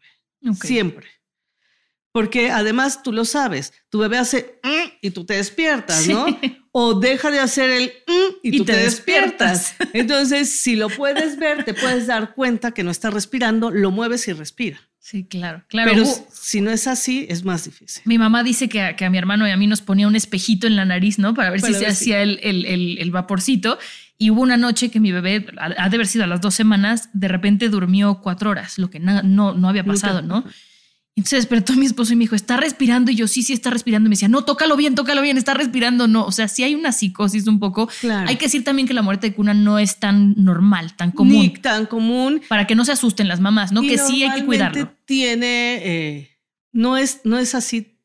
siempre. 0.66 1.08
Porque 2.12 2.50
además 2.50 3.04
tú 3.04 3.14
lo 3.14 3.24
sabes, 3.24 3.72
tu 3.90 4.00
bebé 4.00 4.18
hace 4.18 4.60
"Mm", 4.64 4.90
y 5.02 5.12
tú 5.12 5.26
te 5.26 5.36
despiertas, 5.36 6.08
¿no? 6.08 6.26
O 6.72 7.00
deja 7.00 7.30
de 7.30 7.40
hacer 7.40 7.70
el 7.70 7.94
"Mm", 8.08 8.36
y, 8.42 8.56
Y 8.56 8.58
tú 8.58 8.66
te 8.66 8.74
te, 8.74 8.80
despiertas. 8.80 9.52
despiertas. 9.78 9.94
Entonces, 9.94 10.50
si 10.50 10.76
lo 10.76 10.90
puedes 10.90 11.38
ver, 11.38 11.64
te 11.66 11.74
puedes 11.76 12.08
dar 12.08 12.34
cuenta 12.34 12.72
que 12.72 12.84
no 12.84 12.90
está 12.90 13.12
respirando, 13.12 13.70
lo 13.70 13.92
mueves 13.92 14.28
y 14.28 14.34
respira. 14.34 14.89
Sí, 15.10 15.24
claro. 15.24 15.64
Claro. 15.70 15.92
Pero 15.92 16.06
si 16.32 16.62
no 16.62 16.70
es 16.70 16.86
así, 16.86 17.26
es 17.30 17.44
más 17.44 17.66
difícil. 17.66 18.04
Mi 18.06 18.20
mamá 18.20 18.44
dice 18.44 18.70
que 18.70 18.82
a, 18.84 18.96
que 18.96 19.06
a 19.06 19.10
mi 19.10 19.18
hermano 19.18 19.48
y 19.48 19.52
a 19.52 19.58
mí 19.58 19.66
nos 19.66 19.82
ponía 19.82 20.08
un 20.08 20.16
espejito 20.16 20.68
en 20.68 20.76
la 20.76 20.86
nariz, 20.86 21.18
¿no? 21.18 21.34
Para 21.34 21.50
ver 21.50 21.62
Para 21.62 21.74
si 21.74 21.80
se 21.80 21.86
si- 21.86 21.92
hacía 21.92 22.22
el, 22.22 22.40
el- 22.44 22.66
el- 22.66 22.98
el 23.00 23.10
vaporcito. 23.12 23.80
Y 24.20 24.30
hubo 24.30 24.42
una 24.42 24.58
noche 24.58 24.92
que 24.92 25.00
mi 25.00 25.12
bebé, 25.12 25.48
ha 25.58 25.90
de 25.90 25.96
haber 25.96 26.06
sido 26.06 26.26
a 26.26 26.28
las 26.28 26.42
dos 26.42 26.54
semanas, 26.54 27.10
de 27.14 27.28
repente 27.28 27.70
durmió 27.70 28.20
cuatro 28.22 28.50
horas, 28.52 28.78
lo 28.78 28.90
que 28.92 29.00
no, 29.00 29.24
no 29.24 29.68
había 29.70 29.82
Nunca. 29.82 29.94
pasado, 29.94 30.22
¿no? 30.22 30.44
Entonces 31.16 31.40
despertó 31.40 31.74
mi 31.74 31.86
esposo 31.86 32.14
y 32.14 32.16
me 32.16 32.24
dijo, 32.24 32.36
¿está 32.36 32.56
respirando? 32.56 33.12
Y 33.12 33.16
yo, 33.16 33.28
sí, 33.28 33.44
sí, 33.44 33.52
está 33.52 33.70
respirando. 33.70 34.08
Y 34.08 34.10
me 34.10 34.14
decía, 34.14 34.30
no, 34.30 34.46
tócalo 34.46 34.78
bien, 34.78 34.96
tócalo 34.96 35.22
bien, 35.22 35.38
está 35.38 35.54
respirando. 35.54 36.08
No, 36.08 36.26
o 36.26 36.32
sea, 36.32 36.48
sí 36.48 36.64
hay 36.64 36.76
una 36.76 36.94
psicosis 36.94 37.46
un 37.48 37.60
poco. 37.60 37.90
Claro. 38.00 38.30
Hay 38.30 38.38
que 38.38 38.46
decir 38.46 38.64
también 38.64 38.88
que 38.88 38.94
la 38.94 39.02
muerte 39.02 39.28
de 39.30 39.36
cuna 39.36 39.54
no 39.54 39.80
es 39.80 40.00
tan 40.00 40.34
normal, 40.42 40.96
tan 40.96 41.12
común, 41.12 41.34
Ni 41.42 41.50
tan 41.50 41.88
común. 41.88 42.42
para 42.48 42.66
que 42.68 42.76
no 42.76 42.86
se 42.86 42.94
asusten 42.94 43.28
las 43.28 43.42
mamás, 43.42 43.74
¿no? 43.74 43.84
Y 43.84 43.90
Que 43.90 43.98
sí 43.98 44.24
hay 44.24 44.40
que 44.40 44.46
cuidarlo. 44.46 44.94
Tiene, 45.04 45.82
eh, 45.84 46.38
no, 46.72 46.96
es, 46.96 47.20
no 47.26 47.38
es 47.38 47.54
así 47.54 47.98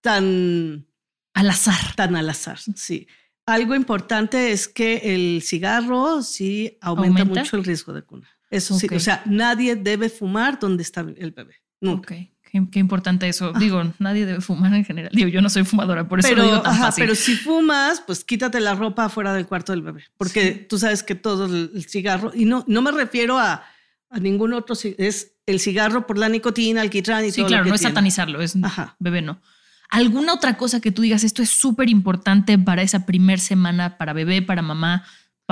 tan 0.00 0.86
Al 1.34 1.50
azar. 1.50 1.94
tan 1.96 2.14
al 2.14 2.28
azar, 2.30 2.58
sí. 2.76 3.06
Algo 3.46 3.74
importante 3.74 4.52
es 4.52 4.68
que 4.68 5.14
el 5.14 5.42
cigarro 5.42 6.22
sí 6.22 6.78
aumenta, 6.80 7.22
¿Aumenta? 7.22 7.40
mucho 7.40 7.56
el 7.56 7.64
riesgo 7.64 7.92
de 7.92 8.02
cuna. 8.02 8.28
Eso 8.48 8.78
sí, 8.78 8.86
o 8.94 9.00
sea, 9.00 9.22
nadie 9.26 9.74
debe 9.74 10.08
fumar 10.08 10.60
donde 10.60 10.82
está 10.84 11.00
el 11.00 11.32
bebé. 11.32 11.56
Nunca. 11.80 12.14
Ok, 12.14 12.20
qué, 12.50 12.66
qué 12.70 12.78
importante 12.78 13.28
eso. 13.28 13.52
Digo, 13.52 13.82
nadie 13.98 14.26
debe 14.26 14.40
fumar 14.40 14.74
en 14.74 14.84
general. 14.84 15.10
Digo, 15.14 15.28
yo 15.28 15.40
no 15.40 15.48
soy 15.48 15.64
fumadora, 15.64 16.08
por 16.08 16.18
eso 16.20 16.28
Pero, 16.28 16.42
lo 16.42 16.48
digo 16.48 16.62
tan 16.62 16.72
ajá, 16.74 16.84
fácil. 16.86 17.02
pero 17.04 17.14
si 17.14 17.34
fumas, 17.36 18.02
pues 18.06 18.24
quítate 18.24 18.60
la 18.60 18.74
ropa 18.74 19.08
fuera 19.08 19.32
del 19.32 19.46
cuarto 19.46 19.72
del 19.72 19.82
bebé, 19.82 20.04
porque 20.16 20.52
tú 20.52 20.78
sabes 20.78 21.02
que 21.02 21.14
todo 21.14 21.46
el, 21.46 21.84
cigarro, 21.88 22.32
y 22.34 22.44
no, 22.44 22.64
no 22.66 22.82
me 22.82 22.90
refiero 22.92 23.38
a, 23.38 23.64
a 24.10 24.18
ningún 24.18 24.52
otro, 24.52 24.76
es 24.98 25.32
el 25.46 25.60
cigarro 25.60 26.06
por 26.06 26.18
la 26.18 26.28
nicotina, 26.28 26.80
alquitrán 26.80 27.24
y 27.24 27.30
sí, 27.30 27.38
todo 27.40 27.48
claro, 27.48 27.62
lo 27.62 27.64
que 27.64 27.70
no 27.70 27.74
es 27.76 27.80
tiene. 27.80 27.92
satanizarlo, 27.94 28.40
es 28.40 28.56
Ajá. 28.62 28.96
bebé 28.98 29.22
no. 29.22 29.40
¿Alguna 29.88 30.34
otra 30.34 30.56
cosa 30.56 30.80
que 30.80 30.92
tú 30.92 31.02
digas, 31.02 31.24
esto 31.24 31.42
es 31.42 31.50
súper 31.50 31.88
importante 31.88 32.56
para 32.58 32.82
esa 32.82 33.06
primer 33.06 33.40
semana, 33.40 33.98
para 33.98 34.12
bebé, 34.12 34.40
para 34.40 34.62
mamá, 34.62 35.04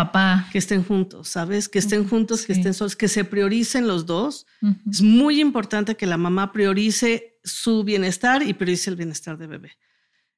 papá? 0.02 0.48
Que 0.52 0.58
estén 0.58 0.82
juntos, 0.84 1.28
¿sabes? 1.28 1.68
Que 1.68 1.78
estén 1.78 2.08
juntos, 2.08 2.44
que 2.46 2.52
estén 2.52 2.72
solos, 2.74 2.94
que 2.96 3.08
se 3.08 3.24
prioricen 3.24 3.86
los 3.86 4.06
dos. 4.06 4.46
Es 4.90 5.02
muy 5.02 5.40
importante 5.40 5.96
que 5.96 6.06
la 6.06 6.16
mamá 6.16 6.52
priorice 6.52 7.38
su 7.42 7.82
bienestar 7.84 8.42
y 8.42 8.52
priorice 8.54 8.90
el 8.90 8.96
bienestar 8.96 9.36
de 9.38 9.46
bebé. 9.46 9.72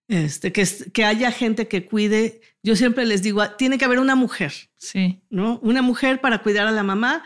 este, 0.09 0.51
que, 0.53 0.65
que 0.93 1.05
haya 1.05 1.31
gente 1.31 1.69
que 1.69 1.85
cuide. 1.87 2.41
Yo 2.63 2.75
siempre 2.75 3.05
les 3.07 3.23
digo, 3.23 3.49
tiene 3.59 3.77
que 3.79 3.85
haber 3.85 3.99
una 4.01 4.17
mujer, 4.17 4.53
Sí. 4.77 5.23
¿no? 5.31 5.59
Una 5.63 5.83
mujer 5.83 6.21
para 6.21 6.43
cuidar 6.43 6.67
a 6.67 6.73
la 6.73 6.83
mamá. 6.83 7.23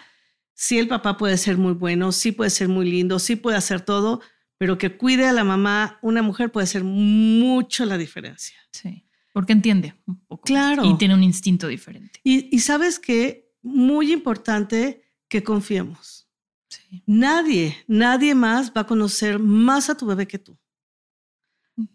Sí, 0.55 0.79
el 0.79 0.87
papá 0.89 1.17
puede 1.17 1.37
ser 1.39 1.57
muy 1.57 1.73
bueno, 1.73 2.13
sí 2.13 2.31
puede 2.33 2.51
ser 2.51 2.69
muy 2.69 2.89
lindo, 2.91 3.19
sí 3.19 3.37
puede 3.37 3.57
hacer 3.57 3.81
todo, 3.81 4.21
pero 4.59 4.77
que 4.79 4.97
cuide 4.97 5.27
a 5.27 5.33
la 5.33 5.45
mamá, 5.45 5.99
una 6.03 6.23
mujer 6.23 6.51
puede 6.53 6.65
hacer 6.65 6.85
mucho 6.85 7.85
la 7.87 7.97
diferencia. 7.99 8.57
Sí. 8.71 9.04
Porque 9.35 9.53
entiende 9.53 9.95
un 10.07 10.21
poco. 10.25 10.45
Claro. 10.45 10.85
Y 10.87 10.97
tiene 10.97 11.13
un 11.15 11.23
instinto 11.25 11.67
diferente. 11.69 12.21
Y, 12.23 12.55
y 12.55 12.61
sabes 12.61 12.99
que 12.99 13.53
muy 13.63 14.13
importante 14.13 15.03
que 15.29 15.43
confiemos. 15.43 16.29
Sí. 16.69 17.03
Nadie, 17.07 17.77
nadie 17.89 18.35
más 18.35 18.73
va 18.75 18.83
a 18.83 18.87
conocer 18.87 19.39
más 19.41 19.91
a 19.91 19.97
tu 19.97 20.07
bebé 20.07 20.27
que 20.29 20.39
tú. 20.39 20.57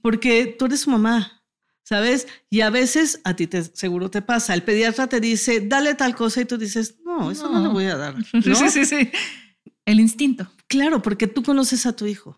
Porque 0.01 0.55
tú 0.59 0.65
eres 0.65 0.81
su 0.81 0.89
mamá, 0.89 1.41
¿sabes? 1.83 2.27
Y 2.49 2.59
a 2.61 2.69
veces 2.69 3.21
a 3.23 3.33
ti 3.35 3.47
te, 3.47 3.63
seguro 3.63 4.11
te 4.11 4.21
pasa. 4.21 4.53
El 4.53 4.63
pediatra 4.63 5.07
te 5.07 5.21
dice, 5.21 5.61
dale 5.61 5.95
tal 5.95 6.15
cosa 6.15 6.41
y 6.41 6.45
tú 6.45 6.57
dices, 6.57 6.97
no, 7.05 7.31
eso 7.31 7.49
no, 7.49 7.59
No. 7.59 7.67
le 7.67 7.73
voy 7.73 7.85
a 7.85 7.95
dar. 7.95 8.15
Sí, 8.43 8.69
sí, 8.69 8.85
sí. 8.85 9.09
El 9.85 9.99
instinto. 10.01 10.51
Claro, 10.67 11.01
porque 11.01 11.27
tú 11.27 11.41
conoces 11.41 11.85
a 11.85 11.95
tu 11.95 12.05
hijo. 12.05 12.37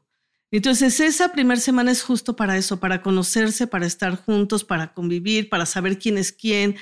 Entonces, 0.52 1.00
esa 1.00 1.32
primera 1.32 1.60
semana 1.60 1.92
es 1.92 2.04
justo 2.04 2.36
para 2.36 2.58
eso, 2.58 2.80
para 2.80 3.02
conocerse, 3.02 3.68
para 3.68 3.86
estar 3.86 4.16
juntos, 4.16 4.64
para 4.66 4.94
convivir, 4.94 5.50
para 5.50 5.66
saber 5.66 5.98
quién 5.98 6.18
es 6.18 6.32
quién, 6.34 6.76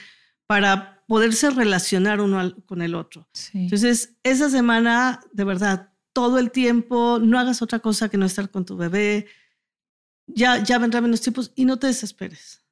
para 0.47 1.03
poderse 1.07 1.49
relacionar 1.51 2.19
uno 2.21 2.39
al- 2.39 2.55
con 2.65 2.81
el 2.81 2.95
otro. 2.95 3.27
Sí. 3.33 3.59
Entonces, 3.59 4.15
esa 4.23 4.49
semana, 4.49 5.19
de 5.33 5.43
verdad, 5.43 5.93
todo 6.13 6.39
el 6.39 6.49
tiempo, 6.51 7.19
no 7.21 7.37
hagas 7.39 7.61
otra 7.61 7.79
cosa 7.79 8.09
que 8.09 8.17
no 8.17 8.25
estar 8.25 8.49
con 8.49 8.65
tu 8.65 8.75
bebé. 8.75 9.27
Ya, 10.27 10.61
ya 10.63 10.77
vendrán 10.79 11.03
menos 11.03 11.21
tiempos 11.21 11.51
y 11.55 11.65
no 11.65 11.77
te 11.77 11.87
desesperes. 11.87 12.63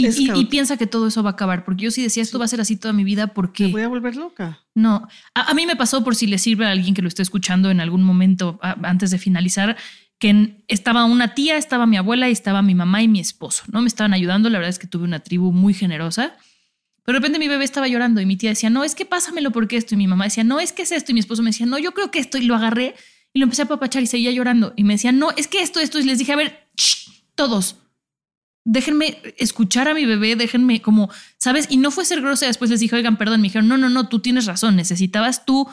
Y, 0.00 0.44
piensa 0.46 0.76
que 0.76 0.86
todo 0.86 1.08
eso 1.08 1.24
va 1.24 1.30
a 1.30 1.32
acabar, 1.32 1.64
porque 1.64 1.82
yo 1.82 1.90
sí 1.90 2.02
decía, 2.02 2.22
esto 2.22 2.38
va 2.38 2.44
a 2.44 2.48
ser 2.48 2.60
así 2.60 2.76
toda 2.76 2.92
mi 2.94 3.02
vida, 3.02 3.26
Me 3.26 3.32
porque 3.32 3.66
voy 3.66 3.82
a 3.82 3.88
volver 3.88 4.14
loca. 4.14 4.64
no, 4.76 5.08
a, 5.34 5.50
a 5.50 5.54
mí 5.54 5.66
me 5.66 5.74
pasó 5.74 6.04
por 6.04 6.14
si 6.14 6.28
le 6.28 6.38
sirve 6.38 6.66
a 6.66 6.70
alguien 6.70 6.94
que 6.94 7.02
lo 7.02 7.08
esté 7.08 7.22
escuchando 7.22 7.68
en 7.68 7.80
algún 7.80 8.04
momento 8.04 8.60
a- 8.62 8.76
antes 8.88 9.10
de 9.10 9.18
finalizar, 9.18 9.76
que 10.18 10.56
estaba 10.66 11.04
una 11.04 11.34
tía, 11.34 11.56
estaba 11.56 11.86
mi 11.86 11.96
abuela 11.96 12.28
y 12.28 12.32
estaba 12.32 12.62
mi 12.62 12.74
mamá 12.74 13.02
y 13.02 13.08
mi 13.08 13.20
esposo, 13.20 13.64
¿no? 13.68 13.80
Me 13.82 13.88
estaban 13.88 14.12
ayudando, 14.12 14.50
la 14.50 14.58
verdad 14.58 14.70
es 14.70 14.78
que 14.78 14.86
tuve 14.86 15.04
una 15.04 15.20
tribu 15.20 15.52
muy 15.52 15.74
generosa. 15.74 16.36
Pero 17.04 17.16
de 17.16 17.20
repente 17.20 17.38
mi 17.38 17.48
bebé 17.48 17.64
estaba 17.64 17.88
llorando 17.88 18.20
y 18.20 18.26
mi 18.26 18.36
tía 18.36 18.50
decía, 18.50 18.68
no, 18.68 18.84
es 18.84 18.94
que 18.94 19.06
pásamelo 19.06 19.50
porque 19.50 19.76
esto. 19.76 19.94
Y 19.94 19.96
mi 19.96 20.06
mamá 20.06 20.24
decía, 20.24 20.44
no, 20.44 20.60
es 20.60 20.72
que 20.72 20.82
es 20.82 20.92
esto. 20.92 21.12
Y 21.12 21.14
mi 21.14 21.20
esposo 21.20 21.42
me 21.42 21.50
decía, 21.50 21.64
no, 21.64 21.78
yo 21.78 21.92
creo 21.94 22.10
que 22.10 22.18
esto. 22.18 22.36
Y 22.36 22.42
lo 22.42 22.54
agarré 22.54 22.96
y 23.32 23.38
lo 23.38 23.44
empecé 23.44 23.62
a 23.62 23.66
papachar 23.66 24.02
y 24.02 24.06
seguía 24.06 24.30
llorando. 24.30 24.74
Y 24.76 24.84
me 24.84 24.94
decía, 24.94 25.10
no, 25.10 25.30
es 25.36 25.46
que 25.46 25.62
esto, 25.62 25.80
esto. 25.80 25.98
Y 25.98 26.02
les 26.02 26.18
dije, 26.18 26.32
a 26.32 26.36
ver, 26.36 26.68
shh, 26.76 27.08
todos, 27.34 27.76
déjenme 28.64 29.22
escuchar 29.38 29.88
a 29.88 29.94
mi 29.94 30.04
bebé, 30.04 30.36
déjenme 30.36 30.82
como, 30.82 31.10
¿sabes? 31.38 31.68
Y 31.70 31.78
no 31.78 31.90
fue 31.90 32.04
ser 32.04 32.20
grosera. 32.20 32.50
Después 32.50 32.70
les 32.70 32.80
dije, 32.80 32.94
oigan, 32.96 33.16
perdón. 33.16 33.40
Me 33.40 33.46
dijeron, 33.46 33.68
no, 33.68 33.78
no, 33.78 33.88
no, 33.88 34.08
tú 34.08 34.18
tienes 34.18 34.44
razón. 34.44 34.76
Necesitabas 34.76 35.46
tú 35.46 35.66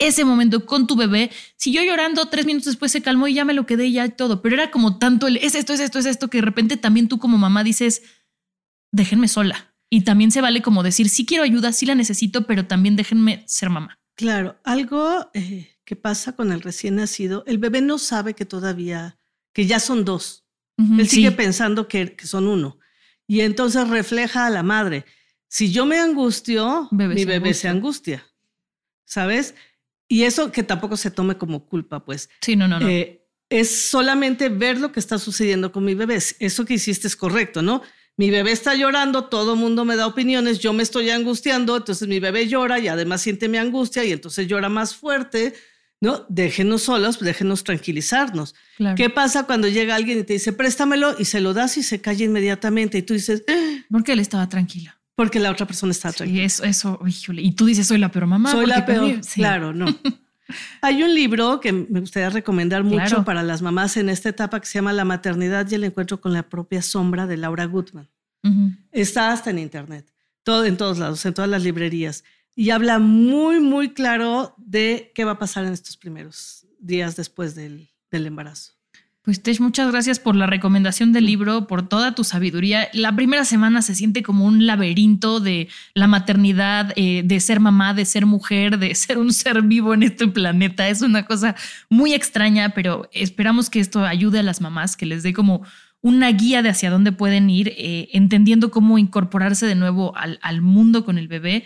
ese 0.00 0.24
momento 0.24 0.66
con 0.66 0.88
tu 0.88 0.96
bebé. 0.96 1.30
Siguió 1.56 1.82
llorando, 1.84 2.26
tres 2.28 2.46
minutos 2.46 2.66
después 2.66 2.90
se 2.90 3.02
calmó 3.02 3.28
y 3.28 3.34
ya 3.34 3.44
me 3.44 3.54
lo 3.54 3.66
quedé 3.66 3.86
y 3.86 3.92
ya 3.92 4.08
todo. 4.08 4.42
Pero 4.42 4.56
era 4.56 4.72
como 4.72 4.98
tanto 4.98 5.28
el, 5.28 5.36
es 5.36 5.54
esto, 5.54 5.72
es 5.72 5.80
esto, 5.80 6.00
es 6.00 6.06
esto, 6.06 6.28
que 6.28 6.38
de 6.38 6.42
repente 6.42 6.76
también 6.76 7.06
tú 7.06 7.18
como 7.18 7.38
mamá 7.38 7.62
dices, 7.62 8.02
déjenme 8.90 9.28
sola. 9.28 9.72
Y 9.88 10.02
también 10.02 10.30
se 10.30 10.40
vale 10.40 10.62
como 10.62 10.82
decir, 10.82 11.08
sí 11.08 11.26
quiero 11.26 11.44
ayuda, 11.44 11.72
sí 11.72 11.86
la 11.86 11.94
necesito, 11.94 12.46
pero 12.46 12.66
también 12.66 12.96
déjenme 12.96 13.44
ser 13.46 13.70
mamá. 13.70 13.98
Claro, 14.16 14.58
algo 14.64 15.30
eh, 15.34 15.68
que 15.84 15.96
pasa 15.96 16.36
con 16.36 16.52
el 16.52 16.62
recién 16.62 16.96
nacido, 16.96 17.44
el 17.46 17.58
bebé 17.58 17.80
no 17.80 17.98
sabe 17.98 18.34
que 18.34 18.44
todavía, 18.44 19.18
que 19.52 19.66
ya 19.66 19.80
son 19.80 20.04
dos. 20.04 20.44
Ujú, 20.78 21.00
Él 21.00 21.08
sí. 21.08 21.16
sigue 21.16 21.32
pensando 21.32 21.88
que, 21.88 22.14
que 22.14 22.26
son 22.26 22.46
uno. 22.46 22.78
Y 23.26 23.40
entonces 23.40 23.88
refleja 23.88 24.46
a 24.46 24.50
la 24.50 24.62
madre. 24.62 25.04
Si 25.48 25.72
yo 25.72 25.84
me 25.86 25.98
angustio, 25.98 26.88
Bebé 26.90 27.14
mi 27.16 27.24
bebé 27.24 27.54
se 27.54 27.68
angustia. 27.68 28.24
¿Sabes? 29.04 29.54
Y 30.10 30.24
eso 30.24 30.50
que 30.50 30.64
tampoco 30.64 30.96
se 30.96 31.12
tome 31.12 31.36
como 31.38 31.64
culpa, 31.66 32.04
pues. 32.04 32.28
Sí, 32.40 32.56
no, 32.56 32.66
no, 32.66 32.80
no. 32.80 32.88
Eh, 32.88 33.24
es 33.48 33.88
solamente 33.90 34.48
ver 34.48 34.78
lo 34.80 34.90
que 34.90 34.98
está 34.98 35.18
sucediendo 35.20 35.70
con 35.70 35.84
mi 35.84 35.94
bebé. 35.94 36.18
Eso 36.40 36.64
que 36.64 36.74
hiciste 36.74 37.06
es 37.06 37.14
correcto, 37.14 37.62
¿no? 37.62 37.80
Mi 38.16 38.28
bebé 38.28 38.50
está 38.50 38.74
llorando, 38.74 39.26
todo 39.26 39.54
el 39.54 39.60
mundo 39.60 39.84
me 39.84 39.94
da 39.94 40.08
opiniones, 40.08 40.58
yo 40.58 40.72
me 40.72 40.82
estoy 40.82 41.10
angustiando, 41.10 41.76
entonces 41.76 42.08
mi 42.08 42.18
bebé 42.18 42.48
llora 42.48 42.80
y 42.80 42.88
además 42.88 43.22
siente 43.22 43.48
mi 43.48 43.56
angustia 43.58 44.04
y 44.04 44.10
entonces 44.10 44.48
llora 44.48 44.68
más 44.68 44.96
fuerte, 44.96 45.54
¿no? 46.00 46.26
Déjenos 46.28 46.82
solos, 46.82 47.20
déjenos 47.20 47.62
tranquilizarnos. 47.62 48.54
claro. 48.76 48.96
¿Qué 48.96 49.10
pasa 49.10 49.44
cuando 49.46 49.68
llega 49.68 49.94
alguien 49.94 50.18
y 50.18 50.24
te 50.24 50.32
dice, 50.34 50.52
préstamelo 50.52 51.14
y 51.20 51.24
se 51.24 51.40
lo 51.40 51.54
das 51.54 51.76
y 51.76 51.82
se 51.84 52.00
calla 52.00 52.24
inmediatamente 52.24 52.98
y 52.98 53.02
tú 53.02 53.14
dices, 53.14 53.44
"Ah", 53.48 53.84
Porque 53.90 54.12
él 54.12 54.18
estaba 54.20 54.48
tranquila. 54.48 54.99
Porque 55.20 55.38
la 55.38 55.50
otra 55.50 55.66
persona 55.66 55.90
está 55.92 56.10
Sí, 56.12 56.16
tranquila. 56.16 56.44
eso, 56.44 56.64
eso, 56.64 56.98
híjole. 57.06 57.42
Y 57.42 57.52
tú 57.52 57.66
dices, 57.66 57.86
soy 57.86 57.98
la 57.98 58.10
peor 58.10 58.24
mamá. 58.26 58.50
Soy 58.50 58.64
la 58.64 58.86
peor. 58.86 59.22
sí. 59.22 59.40
Claro, 59.40 59.74
no. 59.74 59.84
Hay 60.80 61.02
un 61.02 61.14
libro 61.14 61.60
que 61.60 61.72
me 61.72 62.00
gustaría 62.00 62.30
recomendar 62.30 62.82
mucho 62.84 62.96
Claro. 63.06 63.24
para 63.26 63.42
las 63.42 63.60
mamás 63.60 63.98
en 63.98 64.08
esta 64.08 64.30
etapa 64.30 64.58
que 64.60 64.66
se 64.66 64.78
llama 64.78 64.94
La 64.94 65.04
maternidad 65.04 65.70
y 65.70 65.74
el 65.74 65.84
encuentro 65.84 66.22
con 66.22 66.32
la 66.32 66.48
propia 66.48 66.80
sombra 66.80 67.26
de 67.26 67.36
Laura 67.36 67.66
Gutman. 67.66 68.08
Ujú. 68.42 68.72
Está 68.92 69.30
hasta 69.30 69.50
en 69.50 69.58
internet, 69.58 70.10
todo 70.42 70.64
en 70.64 70.78
todos 70.78 70.98
lados, 70.98 71.24
en 71.26 71.34
todas 71.34 71.50
las 71.50 71.62
librerías 71.62 72.24
y 72.56 72.70
habla 72.70 72.98
muy 72.98 73.60
muy 73.60 73.90
claro 73.92 74.54
de 74.56 75.12
qué 75.14 75.24
va 75.26 75.32
a 75.32 75.38
pasar 75.38 75.66
en 75.66 75.72
estos 75.74 75.96
primeros 75.98 76.66
días 76.80 77.14
después 77.14 77.54
del, 77.54 77.90
del 78.10 78.26
embarazo. 78.26 78.72
Pues 79.30 79.60
muchas 79.60 79.92
gracias 79.92 80.18
por 80.18 80.34
la 80.34 80.46
recomendación 80.46 81.12
del 81.12 81.24
libro, 81.24 81.68
por 81.68 81.88
toda 81.88 82.16
tu 82.16 82.24
sabiduría. 82.24 82.88
La 82.92 83.14
primera 83.14 83.44
semana 83.44 83.80
se 83.80 83.94
siente 83.94 84.24
como 84.24 84.44
un 84.44 84.66
laberinto 84.66 85.38
de 85.38 85.68
la 85.94 86.08
maternidad, 86.08 86.92
eh, 86.96 87.22
de 87.24 87.38
ser 87.38 87.60
mamá, 87.60 87.94
de 87.94 88.06
ser 88.06 88.26
mujer, 88.26 88.76
de 88.78 88.92
ser 88.96 89.18
un 89.18 89.32
ser 89.32 89.62
vivo 89.62 89.94
en 89.94 90.02
este 90.02 90.26
planeta. 90.26 90.88
Es 90.88 91.02
una 91.02 91.26
cosa 91.26 91.54
muy 91.88 92.12
extraña, 92.12 92.70
pero 92.70 93.08
esperamos 93.12 93.70
que 93.70 93.78
esto 93.78 94.04
ayude 94.04 94.40
a 94.40 94.42
las 94.42 94.60
mamás, 94.60 94.96
que 94.96 95.06
les 95.06 95.22
dé 95.22 95.32
como 95.32 95.62
una 96.00 96.32
guía 96.32 96.62
de 96.62 96.70
hacia 96.70 96.90
dónde 96.90 97.12
pueden 97.12 97.50
ir, 97.50 97.68
eh, 97.76 98.08
entendiendo 98.12 98.72
cómo 98.72 98.98
incorporarse 98.98 99.64
de 99.64 99.76
nuevo 99.76 100.16
al, 100.16 100.40
al 100.42 100.60
mundo 100.60 101.04
con 101.04 101.18
el 101.18 101.28
bebé. 101.28 101.62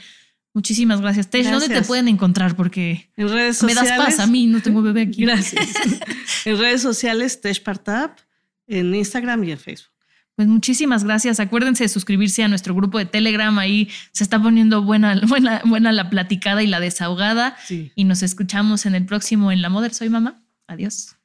Muchísimas 0.55 1.01
gracias. 1.01 1.29
Tesh, 1.29 1.51
¿dónde 1.51 1.69
te 1.69 1.83
pueden 1.83 2.07
encontrar? 2.07 2.55
Porque 2.55 3.11
En 3.17 3.29
redes 3.29 3.61
me 3.65 3.75
sociales. 3.75 3.99
das 3.99 4.07
paz 4.07 4.21
a 4.21 4.29
mí, 4.29 4.47
no 4.47 4.63
tengo 4.63 4.83
bebé 4.83 5.03
aquí. 5.03 5.23
Gracias. 5.23 5.69
en 6.45 6.59
redes 6.59 6.81
sociales, 6.81 7.41
Tesh 7.41 7.61
Partap, 7.61 8.21
en 8.69 8.95
Instagram 8.95 9.43
y 9.43 9.51
en 9.51 9.59
Facebook. 9.59 9.91
Pues 10.37 10.47
muchísimas 10.47 11.03
gracias. 11.03 11.41
Acuérdense 11.41 11.85
de 11.85 11.89
suscribirse 11.89 12.45
a 12.45 12.49
nuestro 12.49 12.73
grupo 12.75 12.99
de 12.99 13.05
Telegram. 13.05 13.57
Ahí 13.59 13.89
se 14.13 14.23
está 14.23 14.41
poniendo 14.41 14.83
buena, 14.83 15.21
buena, 15.29 15.61
buena 15.65 15.91
la 15.91 16.09
platicada 16.09 16.63
y 16.63 16.69
la 16.69 16.79
desahogada. 16.79 17.57
Sí. 17.65 17.91
Y 17.97 18.05
nos 18.05 18.23
escuchamos 18.23 18.87
en 18.87 18.95
el 18.95 19.07
próximo 19.07 19.51
En 19.51 19.61
la 19.61 19.69
Moder. 19.71 19.93
Soy 19.93 20.09
mamá. 20.09 20.41
Adiós. 20.69 21.17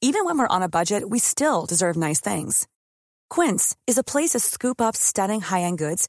Even 0.00 0.24
when 0.26 0.38
we're 0.38 0.50
on 0.50 0.62
a 0.62 0.68
budget, 0.68 1.04
we 1.08 1.18
still 1.18 1.66
deserve 1.66 1.96
nice 1.96 2.20
things. 2.20 2.66
Quince 3.30 3.74
is 3.86 3.96
a 3.96 4.02
place 4.02 4.32
to 4.32 4.38
scoop 4.38 4.80
up 4.80 4.94
stunning 4.94 5.40
high-end 5.40 5.78
goods 5.78 6.08